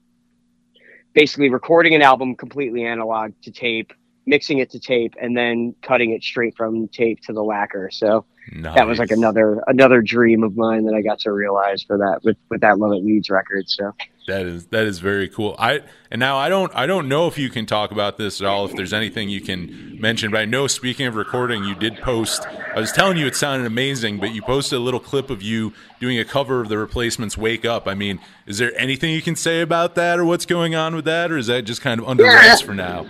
basically 1.15 1.49
recording 1.49 1.95
an 1.95 2.03
album 2.03 2.37
completely 2.37 2.85
analog 2.85 3.33
to 3.43 3.51
tape, 3.51 3.93
mixing 4.27 4.59
it 4.59 4.71
to 4.71 4.81
tape, 4.81 5.15
and 5.21 5.37
then 5.37 5.75
cutting 5.83 6.11
it 6.11 6.23
straight 6.23 6.57
from 6.57 6.89
tape 6.89 7.21
to 7.23 7.33
the 7.33 7.43
lacquer. 7.43 7.91
So 7.93 8.25
that 8.59 8.87
was 8.87 8.99
like 8.99 9.11
another 9.11 9.63
another 9.67 10.03
dream 10.03 10.43
of 10.43 10.57
mine 10.57 10.85
that 10.87 10.95
I 10.95 11.03
got 11.03 11.19
to 11.21 11.33
realize 11.33 11.83
for 11.83 11.99
that 11.99 12.21
with 12.25 12.37
with 12.51 12.61
that 12.61 12.79
Love 12.79 12.93
It 12.93 13.05
Leads 13.05 13.29
record. 13.31 13.69
So 13.69 13.93
That 14.29 14.47
is 14.47 14.67
that 14.67 14.85
is 14.87 14.99
very 15.01 15.29
cool. 15.29 15.57
I 15.59 15.81
and 16.13 16.21
now 16.21 16.37
I 16.37 16.49
don't 16.49 16.73
I 16.75 16.87
don't 16.87 17.09
know 17.09 17.27
if 17.27 17.39
you 17.39 17.51
can 17.51 17.67
talk 17.67 17.91
about 17.91 18.19
this 18.19 18.41
at 18.41 18.47
all. 18.47 18.65
If 18.65 18.77
there's 18.77 18.93
anything 18.93 19.29
you 19.29 19.41
can 19.41 20.01
mention, 20.01 20.31
but 20.31 20.39
I 20.41 20.45
know 20.45 20.67
speaking 20.69 21.07
of 21.07 21.17
recording, 21.17 21.65
you 21.65 21.75
did 21.75 21.97
post. 21.99 22.47
I 22.75 22.79
was 22.79 22.93
telling 22.93 23.17
you 23.17 23.27
it 23.27 23.35
sounded 23.35 23.67
amazing, 23.67 24.19
but 24.21 24.33
you 24.33 24.43
posted 24.43 24.79
a 24.79 24.83
little 24.83 25.01
clip 25.01 25.29
of 25.31 25.43
you 25.43 25.73
doing 25.99 26.19
a 26.19 26.25
cover 26.25 26.61
of 26.61 26.69
the 26.69 26.79
Replacements 26.79 27.37
"Wake 27.37 27.65
Up." 27.65 27.89
I 27.89 27.95
mean, 27.95 28.21
is 28.47 28.59
there 28.59 28.73
anything 28.79 29.13
you 29.13 29.23
can 29.23 29.35
say 29.35 29.61
about 29.61 29.95
that, 29.97 30.19
or 30.21 30.25
what's 30.25 30.47
going 30.47 30.75
on 30.77 30.95
with 30.95 31.05
that, 31.07 31.33
or 31.33 31.39
is 31.39 31.47
that 31.49 31.63
just 31.63 31.81
kind 31.81 32.01
of 32.01 32.07
under 32.09 32.25
Yeah. 32.25 32.35
wraps 32.35 32.61
for 32.61 32.75
now? 32.75 33.07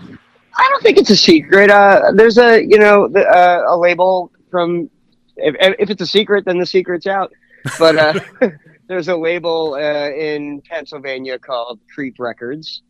I 0.59 0.69
don't 0.71 0.83
think 0.83 0.99
it's 0.99 1.11
a 1.11 1.17
secret. 1.17 1.71
Uh, 1.71 2.13
there's 2.15 2.39
a 2.39 2.63
you 2.63 2.79
know 2.79 3.09
the, 3.09 3.27
uh, 3.27 3.65
a 3.69 3.77
label 3.77 4.33
from 4.51 4.91
if, 5.37 5.75
if 5.79 5.91
it's 5.91 6.03
a 6.03 6.07
secret, 6.07 6.45
then 6.45 6.59
the 6.59 6.67
secret's 6.67 7.07
out. 7.07 7.33
But 7.79 7.97
uh, 7.97 8.21
there's 8.89 9.09
a 9.09 9.17
label 9.17 9.75
uh, 9.75 10.11
in 10.11 10.63
Pennsylvania 10.63 11.39
called 11.39 11.81
Creep 11.95 12.17
Records, 12.19 12.83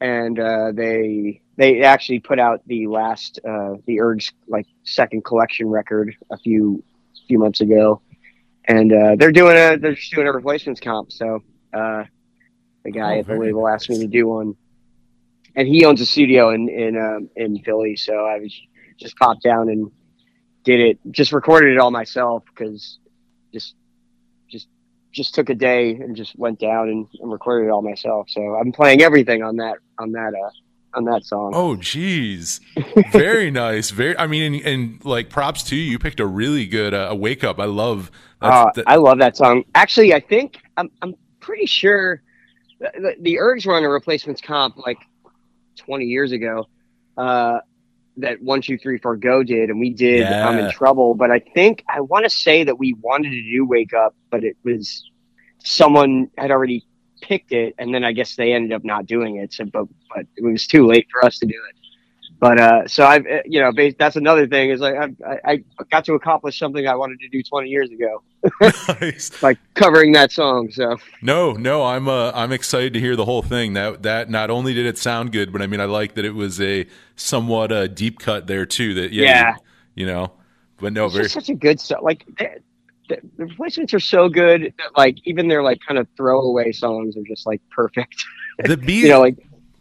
and 0.00 0.38
uh, 0.38 0.72
they 0.72 1.42
they 1.56 1.82
actually 1.82 2.20
put 2.20 2.38
out 2.38 2.62
the 2.66 2.86
last 2.86 3.38
uh, 3.46 3.74
the 3.86 3.98
Ergs 3.98 4.32
like 4.48 4.66
second 4.84 5.24
collection 5.24 5.68
record 5.68 6.14
a 6.30 6.38
few 6.38 6.82
few 7.28 7.38
months 7.38 7.60
ago, 7.60 8.00
and 8.64 8.92
uh, 8.92 9.16
they're 9.18 9.32
doing 9.32 9.56
a 9.56 9.76
they're 9.76 9.94
just 9.94 10.12
doing 10.12 10.26
a 10.26 10.32
replacements 10.32 10.80
comp. 10.80 11.12
So 11.12 11.42
uh, 11.72 12.04
the 12.84 12.90
guy 12.90 13.16
Oh, 13.16 13.20
at 13.20 13.26
the 13.26 13.36
label 13.36 13.68
asked 13.68 13.90
me 13.90 13.98
to 13.98 14.06
do 14.06 14.28
one 14.28 14.56
and 15.56 15.68
he 15.68 15.84
owns 15.84 16.00
a 16.00 16.06
studio 16.06 16.50
in 16.50 16.68
in 16.68 16.96
um, 16.96 17.28
in 17.36 17.58
Philly. 17.62 17.96
So 17.96 18.12
I 18.26 18.38
was 18.38 18.54
just 18.98 19.16
popped 19.16 19.42
down 19.42 19.68
and 19.68 19.90
did 20.64 20.80
it. 20.80 20.98
Just 21.10 21.32
recorded 21.32 21.72
it 21.72 21.78
all 21.78 21.90
myself 21.90 22.42
because 22.46 22.98
just 23.52 23.74
just 24.50 24.68
just 25.12 25.34
took 25.34 25.48
a 25.50 25.54
day 25.54 25.92
and 25.92 26.16
just 26.16 26.36
went 26.38 26.58
down 26.58 26.88
and, 26.88 27.06
and 27.20 27.30
recorded 27.32 27.66
it 27.68 27.70
all 27.70 27.82
myself. 27.82 28.28
So 28.30 28.54
I'm 28.54 28.72
playing 28.72 29.02
everything 29.02 29.42
on 29.42 29.56
that 29.56 29.76
on 29.98 30.12
that 30.12 30.32
uh 30.34 30.50
on 30.96 31.04
that 31.06 31.24
song. 31.24 31.50
Oh, 31.54 31.74
geez, 31.74 32.60
very 33.10 33.50
nice. 33.50 33.90
Very. 33.90 34.16
I 34.16 34.28
mean, 34.28 34.54
and, 34.54 34.64
and 34.64 35.04
like 35.04 35.28
props 35.28 35.64
to 35.64 35.76
you. 35.76 35.82
You 35.82 35.98
picked 35.98 36.20
a 36.20 36.26
really 36.26 36.66
good 36.66 36.94
uh, 36.94 37.14
wake 37.18 37.42
up. 37.42 37.58
I 37.58 37.64
love. 37.64 38.10
Uh, 38.40 38.70
that- 38.76 38.84
I 38.86 38.96
love 38.96 39.18
that 39.18 39.36
song. 39.36 39.64
Actually, 39.74 40.14
I 40.14 40.20
think 40.20 40.58
I'm 40.76 40.90
I'm 41.02 41.14
pretty 41.40 41.66
sure 41.66 42.22
the, 42.78 42.90
the, 42.94 43.14
the 43.20 43.34
Ergs 43.36 43.66
were 43.66 43.74
on 43.74 43.82
a 43.82 43.88
replacements 43.88 44.40
comp 44.40 44.76
like 44.78 44.98
20 45.76 46.04
years 46.06 46.32
ago. 46.32 46.68
Uh, 47.16 47.58
that 48.18 48.40
one 48.40 48.62
two 48.62 48.78
three 48.78 48.98
four 48.98 49.16
go 49.16 49.42
did, 49.42 49.70
and 49.70 49.80
we 49.80 49.90
did. 49.90 50.24
I'm 50.26 50.58
in 50.58 50.70
trouble, 50.70 51.14
but 51.14 51.30
I 51.30 51.40
think 51.40 51.84
I 51.88 52.00
want 52.00 52.24
to 52.24 52.30
say 52.30 52.64
that 52.64 52.78
we 52.78 52.94
wanted 52.94 53.30
to 53.30 53.42
do 53.42 53.66
wake 53.66 53.92
up, 53.92 54.14
but 54.30 54.44
it 54.44 54.56
was 54.62 55.10
someone 55.64 56.30
had 56.38 56.50
already 56.50 56.86
picked 57.20 57.52
it, 57.52 57.74
and 57.78 57.92
then 57.92 58.04
I 58.04 58.12
guess 58.12 58.36
they 58.36 58.52
ended 58.52 58.72
up 58.72 58.84
not 58.84 59.06
doing 59.06 59.36
it. 59.36 59.52
So, 59.52 59.64
but 59.64 59.86
but 60.14 60.26
it 60.36 60.44
was 60.44 60.66
too 60.66 60.86
late 60.86 61.08
for 61.10 61.24
us 61.24 61.38
to 61.40 61.46
do 61.46 61.54
it. 61.68 61.76
But 62.38 62.60
uh, 62.60 62.86
so 62.86 63.04
I've 63.04 63.26
uh, 63.26 63.42
you 63.46 63.60
know 63.60 63.72
that's 63.98 64.16
another 64.16 64.46
thing 64.46 64.70
is 64.70 64.80
like 64.80 64.94
I, 64.94 65.08
I 65.26 65.52
I 65.52 65.84
got 65.90 66.04
to 66.04 66.14
accomplish 66.14 66.58
something 66.58 66.86
I 66.86 66.94
wanted 66.94 67.18
to 67.20 67.28
do 67.28 67.42
20 67.42 67.68
years 67.68 67.90
ago 67.90 68.22
nice. 68.60 69.30
like 69.42 69.58
covering 69.74 70.12
that 70.12 70.32
song. 70.32 70.70
So 70.70 70.96
No, 71.22 71.52
no, 71.52 71.84
I'm 71.84 72.08
uh, 72.08 72.32
I'm 72.32 72.52
excited 72.52 72.92
to 72.94 73.00
hear 73.00 73.16
the 73.16 73.24
whole 73.24 73.42
thing. 73.42 73.74
That 73.74 74.02
that 74.02 74.30
not 74.30 74.50
only 74.50 74.74
did 74.74 74.86
it 74.86 74.98
sound 74.98 75.32
good, 75.32 75.52
but 75.52 75.62
I 75.62 75.66
mean 75.66 75.80
I 75.80 75.86
like 75.86 76.14
that 76.14 76.24
it 76.24 76.34
was 76.34 76.60
a 76.60 76.86
somewhat 77.16 77.72
uh, 77.72 77.86
deep 77.86 78.18
cut 78.18 78.46
there 78.46 78.66
too. 78.66 78.94
That 78.94 79.12
yeah, 79.12 79.24
Yeah. 79.24 79.50
You, 79.50 79.56
you 79.94 80.06
know, 80.06 80.32
but 80.78 80.92
no, 80.92 81.06
it's 81.06 81.14
very, 81.14 81.28
such 81.28 81.48
a 81.48 81.54
good 81.54 81.80
song. 81.80 82.00
Like 82.02 82.24
the, 82.38 82.48
the, 83.08 83.18
the 83.36 83.46
replacements 83.46 83.94
are 83.94 84.00
so 84.00 84.28
good 84.28 84.74
that 84.78 84.96
like 84.96 85.18
even 85.24 85.48
their 85.48 85.62
like 85.62 85.78
kind 85.86 85.98
of 85.98 86.08
throwaway 86.16 86.72
songs 86.72 87.16
are 87.16 87.22
just 87.26 87.46
like 87.46 87.62
perfect. 87.70 88.24
the 88.64 88.76
beat. 88.76 88.94
you 89.04 89.08
know, 89.08 89.20
like 89.20 89.36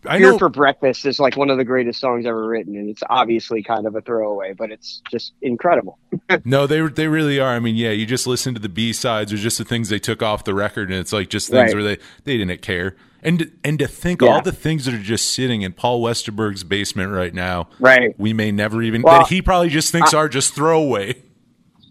I 0.06 0.18
Here 0.18 0.32
know 0.32 0.38
for 0.38 0.50
Breakfast 0.50 1.06
is 1.06 1.20
like 1.20 1.38
one 1.38 1.50
of 1.50 1.58
the 1.58 1.64
greatest 1.64 2.00
songs 2.00 2.26
ever 2.26 2.46
written, 2.48 2.76
and 2.76 2.90
it's 2.90 3.04
obviously 3.10 3.64
kind 3.64 3.86
of 3.88 3.96
a 3.96 4.02
throwaway, 4.02 4.54
but 4.54 4.72
it's 4.72 5.02
just 5.12 5.34
incredible. 5.42 5.98
No, 6.46 6.68
they 6.68 6.82
they 6.88 7.08
really 7.08 7.40
are. 7.40 7.54
I 7.54 7.60
mean, 7.60 7.76
yeah, 7.76 7.92
you 7.92 8.06
just 8.06 8.26
listen 8.28 8.54
to 8.54 8.60
the 8.60 8.70
B 8.70 8.92
sides 8.94 9.32
or 9.34 9.38
just 9.38 9.58
the 9.58 9.66
things 9.66 9.90
they 9.90 10.00
took 10.00 10.22
off 10.24 10.44
the 10.44 10.54
record, 10.54 10.90
and 10.90 11.00
it's 11.00 11.14
like 11.14 11.30
just 11.30 11.50
things 11.50 11.74
Right. 11.74 11.76
where 11.76 11.84
they 11.84 11.98
they 12.24 12.38
didn't 12.38 12.62
care. 12.62 12.96
And 13.22 13.52
and 13.64 13.80
to 13.80 13.88
think 13.88 14.22
Yeah. 14.22 14.30
all 14.30 14.42
the 14.42 14.52
things 14.52 14.86
that 14.86 14.94
are 14.94 14.98
just 15.00 15.32
sitting 15.34 15.62
in 15.62 15.74
Paul 15.74 16.02
Westerberg's 16.02 16.64
basement 16.64 17.12
right 17.12 17.34
now, 17.34 17.70
Right. 17.80 18.14
we 18.18 18.34
may 18.34 18.52
never 18.52 18.82
even 18.82 19.02
Well, 19.02 19.20
that 19.20 19.28
he 19.30 19.42
probably 19.42 19.70
just 19.70 19.92
thinks 19.92 20.14
are 20.14 20.28
just 20.30 20.54
throwaway. 20.54 21.16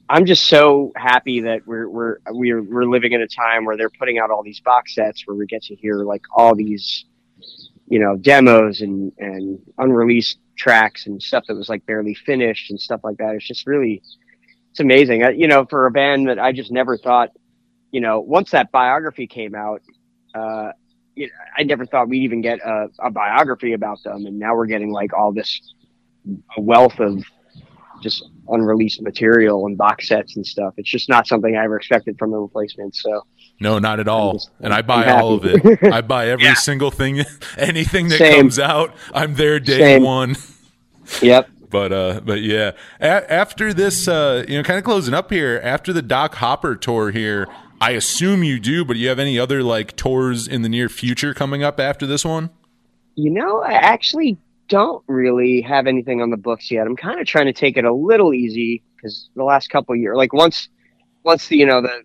I'm 0.08 0.26
just 0.26 0.44
so 0.46 0.92
happy 0.96 1.40
that 1.42 1.66
we're 1.66 1.88
we're 1.88 2.16
we're 2.30 2.62
we're 2.62 2.84
living 2.84 3.12
in 3.12 3.22
a 3.22 3.28
time 3.28 3.64
where 3.64 3.76
they're 3.76 3.88
putting 3.90 4.18
out 4.18 4.30
all 4.30 4.42
these 4.42 4.60
box 4.60 4.94
sets 4.94 5.26
where 5.26 5.36
we 5.36 5.46
get 5.46 5.62
to 5.64 5.74
hear 5.74 6.04
like 6.04 6.22
all 6.36 6.54
these, 6.54 7.04
you 7.92 7.98
know, 7.98 8.16
demos 8.16 8.80
and 8.80 9.12
and 9.18 9.58
unreleased 9.76 10.38
tracks 10.56 11.06
and 11.06 11.22
stuff 11.22 11.44
that 11.46 11.54
was 11.54 11.68
like 11.68 11.84
barely 11.84 12.14
finished 12.14 12.70
and 12.70 12.80
stuff 12.80 13.02
like 13.04 13.18
that. 13.18 13.34
It's 13.34 13.46
just 13.46 13.66
really, 13.66 14.00
it's 14.70 14.80
amazing. 14.80 15.22
I, 15.24 15.32
you 15.32 15.46
know, 15.46 15.66
for 15.66 15.84
a 15.84 15.90
band 15.90 16.26
that 16.28 16.38
I 16.38 16.52
just 16.52 16.72
never 16.72 16.96
thought, 16.96 17.32
you 17.90 18.00
know, 18.00 18.20
once 18.20 18.52
that 18.52 18.72
biography 18.72 19.26
came 19.26 19.54
out, 19.54 19.82
uh, 20.34 20.70
you 21.14 21.26
know, 21.26 21.32
I 21.58 21.64
never 21.64 21.84
thought 21.84 22.08
we'd 22.08 22.22
even 22.22 22.40
get 22.40 22.60
a, 22.60 22.88
a 22.98 23.10
biography 23.10 23.74
about 23.74 24.02
them, 24.02 24.24
and 24.24 24.38
now 24.38 24.56
we're 24.56 24.64
getting 24.64 24.90
like 24.90 25.12
all 25.12 25.30
this 25.34 25.60
a 26.56 26.62
wealth 26.62 26.98
of 26.98 27.22
just 28.00 28.24
unreleased 28.48 29.02
material 29.02 29.66
and 29.66 29.76
box 29.76 30.08
sets 30.08 30.36
and 30.36 30.46
stuff. 30.46 30.72
It's 30.78 30.90
just 30.90 31.10
not 31.10 31.26
something 31.26 31.54
I 31.56 31.64
ever 31.64 31.76
expected 31.76 32.18
from 32.18 32.30
the 32.30 32.38
replacements. 32.38 33.02
So 33.02 33.20
No, 33.60 33.78
not 33.78 34.00
at 34.00 34.08
all. 34.08 34.34
just- 34.34 34.50
and 34.60 34.72
I 34.74 34.82
buy 34.82 35.08
all 35.10 35.34
of 35.34 35.44
it. 35.44 35.82
I 35.84 36.00
buy 36.00 36.28
every 36.28 36.44
Yeah. 36.46 36.54
single 36.54 36.90
thing, 36.90 37.24
anything 37.58 38.08
that 38.08 38.18
Same. 38.18 38.40
comes 38.40 38.58
out. 38.58 38.94
I'm 39.14 39.34
there 39.34 39.60
day 39.60 39.78
Same. 39.78 40.02
one. 40.02 40.36
yep. 41.22 41.48
But 41.70 41.92
uh, 41.92 42.20
but 42.24 42.42
yeah, 42.42 42.72
a- 43.00 43.32
after 43.32 43.72
this, 43.72 44.06
uh, 44.08 44.44
you 44.48 44.58
know, 44.58 44.62
kind 44.64 44.78
of 44.78 44.84
closing 44.84 45.14
up 45.14 45.30
here. 45.30 45.60
After 45.62 45.92
the 45.92 46.02
Doc 46.02 46.34
Hopper 46.36 46.76
tour 46.76 47.10
here, 47.12 47.46
I 47.80 47.92
assume 47.92 48.42
you 48.42 48.58
do. 48.60 48.84
But 48.84 48.96
you 48.96 49.08
have 49.08 49.18
any 49.18 49.38
other 49.38 49.62
like 49.62 49.96
tours 49.96 50.46
in 50.46 50.62
the 50.62 50.68
near 50.68 50.88
future 50.88 51.32
coming 51.32 51.62
up 51.62 51.80
after 51.80 52.06
this 52.06 52.24
one? 52.24 52.50
You 53.14 53.30
know, 53.30 53.62
I 53.62 53.72
actually 53.72 54.36
don't 54.68 55.02
really 55.06 55.60
have 55.62 55.86
anything 55.86 56.20
on 56.20 56.30
the 56.30 56.36
books 56.36 56.70
yet. 56.70 56.86
I'm 56.86 56.96
kind 56.96 57.20
of 57.20 57.26
trying 57.26 57.46
to 57.46 57.52
take 57.52 57.76
it 57.76 57.84
a 57.84 57.92
little 57.92 58.34
easy 58.34 58.82
because 58.96 59.30
the 59.34 59.44
last 59.44 59.68
couple 59.70 59.94
of 59.94 60.00
years, 60.00 60.16
like 60.16 60.32
once, 60.32 60.68
once 61.24 61.48
the 61.48 61.56
you 61.56 61.64
know 61.66 61.80
the 61.80 62.02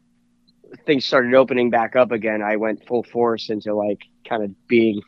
things 0.85 1.05
started 1.05 1.33
opening 1.33 1.69
back 1.69 1.95
up 1.95 2.11
again, 2.11 2.41
I 2.41 2.55
went 2.57 2.85
full 2.87 3.03
force 3.03 3.49
into 3.49 3.73
like 3.73 4.03
kind 4.27 4.43
of 4.43 4.67
being 4.67 5.01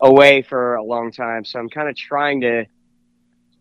away 0.00 0.42
for 0.42 0.74
a 0.76 0.82
long 0.82 1.12
time. 1.12 1.44
So 1.44 1.58
I'm 1.58 1.68
kind 1.68 1.88
of 1.88 1.96
trying 1.96 2.40
to 2.42 2.66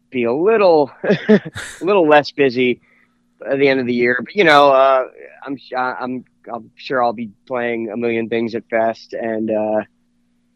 be 0.09 0.23
a 0.25 0.33
little, 0.33 0.91
a 1.03 1.41
little 1.81 2.07
less 2.07 2.31
busy 2.31 2.81
at 3.45 3.59
the 3.59 3.67
end 3.67 3.79
of 3.79 3.85
the 3.85 3.93
year. 3.93 4.19
But 4.23 4.35
you 4.35 4.43
know, 4.43 4.71
uh, 4.71 5.07
I'm 5.45 5.57
I'm 5.75 6.25
I'm 6.51 6.71
sure 6.75 7.03
I'll 7.03 7.13
be 7.13 7.31
playing 7.47 7.89
a 7.91 7.97
million 7.97 8.29
things 8.29 8.55
at 8.55 8.67
Fest 8.69 9.13
and. 9.13 9.51
uh 9.51 9.81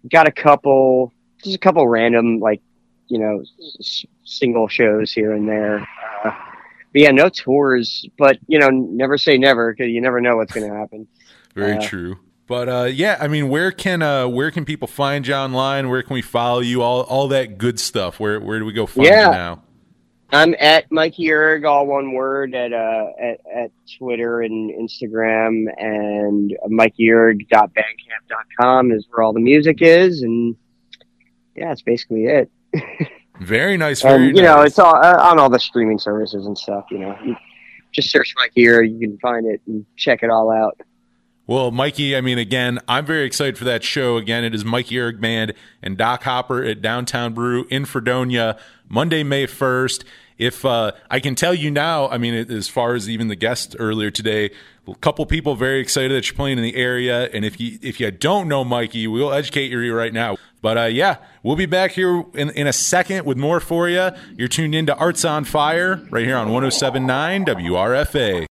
got 0.09 0.29
a 0.29 0.31
couple 0.31 1.11
just 1.43 1.57
a 1.57 1.59
couple 1.59 1.85
random 1.85 2.39
like 2.39 2.61
you 3.09 3.19
know 3.19 3.43
s- 3.81 4.05
single 4.23 4.69
shows 4.69 5.11
here 5.11 5.33
and 5.33 5.45
there 5.45 5.85
but 6.91 7.01
yeah 7.01 7.11
no 7.11 7.29
tours 7.29 8.05
but 8.17 8.37
you 8.47 8.57
know 8.59 8.69
never 8.69 9.17
say 9.17 9.37
never 9.37 9.71
because 9.73 9.89
you 9.91 10.01
never 10.01 10.19
know 10.21 10.35
what's 10.37 10.53
going 10.53 10.67
to 10.69 10.75
happen 10.75 11.07
Very 11.55 11.77
Uh, 11.77 11.81
true. 11.81 12.17
But 12.47 12.67
uh, 12.67 12.85
yeah, 12.85 13.15
I 13.21 13.27
mean, 13.27 13.47
where 13.49 13.71
can 13.71 14.01
uh, 14.01 14.27
where 14.27 14.49
can 14.49 14.65
people 14.65 14.87
find 14.87 15.27
you 15.27 15.35
online? 15.35 15.87
Where 15.87 16.01
can 16.01 16.15
we 16.15 16.23
follow 16.23 16.61
you? 16.61 16.81
All 16.81 17.01
all 17.01 17.27
that 17.27 17.59
good 17.59 17.79
stuff. 17.79 18.19
Where 18.19 18.39
where 18.39 18.57
do 18.57 18.65
we 18.65 18.73
go 18.73 18.87
find 18.87 19.05
Yeah. 19.07 19.25
you 19.27 19.31
now? 19.33 19.61
i'm 20.31 20.53
at 20.59 20.91
mikey 20.91 21.31
erg 21.31 21.65
all 21.65 21.87
one 21.87 22.13
word 22.13 22.53
at 22.53 22.71
uh 22.71 23.07
at, 23.19 23.39
at 23.51 23.71
twitter 23.97 24.41
and 24.41 24.69
instagram 24.71 25.65
and 25.81 26.55
mikeyerg.bandcamp.com 26.69 28.91
is 28.91 29.07
where 29.09 29.23
all 29.23 29.33
the 29.33 29.39
music 29.39 29.81
is 29.81 30.21
and 30.21 30.55
yeah 31.55 31.69
that's 31.69 31.81
basically 31.81 32.25
it 32.25 32.49
Very 33.39 33.77
nice. 33.77 34.01
Very 34.01 34.27
and 34.29 34.37
you 34.37 34.43
know 34.43 34.61
it's 34.61 34.79
all 34.79 34.95
uh, 34.95 35.17
on 35.19 35.39
all 35.39 35.49
the 35.49 35.59
streaming 35.59 35.99
services 35.99 36.45
and 36.45 36.57
stuff 36.57 36.85
you 36.91 36.99
know 36.99 37.17
you 37.23 37.35
just 37.91 38.11
search 38.11 38.33
mikey 38.37 38.67
erg 38.67 38.91
you 38.91 38.99
can 38.99 39.17
find 39.19 39.45
it 39.47 39.61
and 39.65 39.85
check 39.95 40.23
it 40.23 40.29
all 40.29 40.51
out 40.51 40.79
Well, 41.47 41.71
Mikey, 41.71 42.15
I 42.15 42.21
mean, 42.21 42.37
again, 42.37 42.77
I'm 42.87 43.07
very 43.07 43.23
excited 43.23 43.57
for 43.57 43.63
that 43.63 43.83
show. 43.83 44.17
Again, 44.17 44.43
it 44.43 44.53
is 44.53 44.63
Mikey 44.63 44.99
Erg 44.99 45.19
Band 45.19 45.53
and 45.81 45.97
Doc 45.97 46.21
Hopper 46.21 46.63
at 46.63 46.79
Downtown 46.79 47.33
Brew 47.33 47.65
in 47.71 47.85
Fredonia, 47.85 48.59
Monday, 48.87 49.23
May 49.23 49.47
1st. 49.47 50.03
If 50.37 50.63
uh, 50.63 50.91
I 51.09 51.19
can 51.19 51.33
tell 51.33 51.55
you 51.55 51.71
now, 51.71 52.07
I 52.07 52.19
mean, 52.19 52.35
as 52.35 52.67
far 52.67 52.93
as 52.93 53.09
even 53.09 53.29
the 53.29 53.35
guest 53.35 53.75
earlier 53.79 54.11
today, 54.11 54.51
a 54.87 54.95
couple 54.95 55.25
people 55.25 55.55
very 55.55 55.81
excited 55.81 56.11
that 56.11 56.27
you're 56.29 56.35
playing 56.35 56.59
in 56.59 56.63
the 56.63 56.75
area. 56.75 57.29
And 57.33 57.43
if 57.43 57.59
you 57.59 57.77
if 57.81 57.99
you 57.99 58.09
don't 58.11 58.47
know 58.47 58.63
Mikey, 58.63 59.07
we'll 59.07 59.33
educate 59.33 59.71
you 59.71 59.93
right 59.93 60.13
now. 60.13 60.37
But 60.61 60.77
uh, 60.77 60.85
yeah, 60.85 61.17
we'll 61.43 61.55
be 61.55 61.65
back 61.65 61.91
here 61.91 62.25
in, 62.33 62.49
in 62.51 62.67
a 62.67 62.73
second 62.73 63.25
with 63.25 63.37
more 63.37 63.59
for 63.59 63.87
you. 63.89 64.11
You're 64.35 64.47
tuned 64.47 64.75
in 64.75 64.85
to 64.87 64.95
Arts 64.95 65.23
on 65.23 65.45
Fire 65.45 66.05
right 66.09 66.25
here 66.25 66.37
on 66.37 66.51
1079 66.51 67.45
WRFA. 67.45 68.47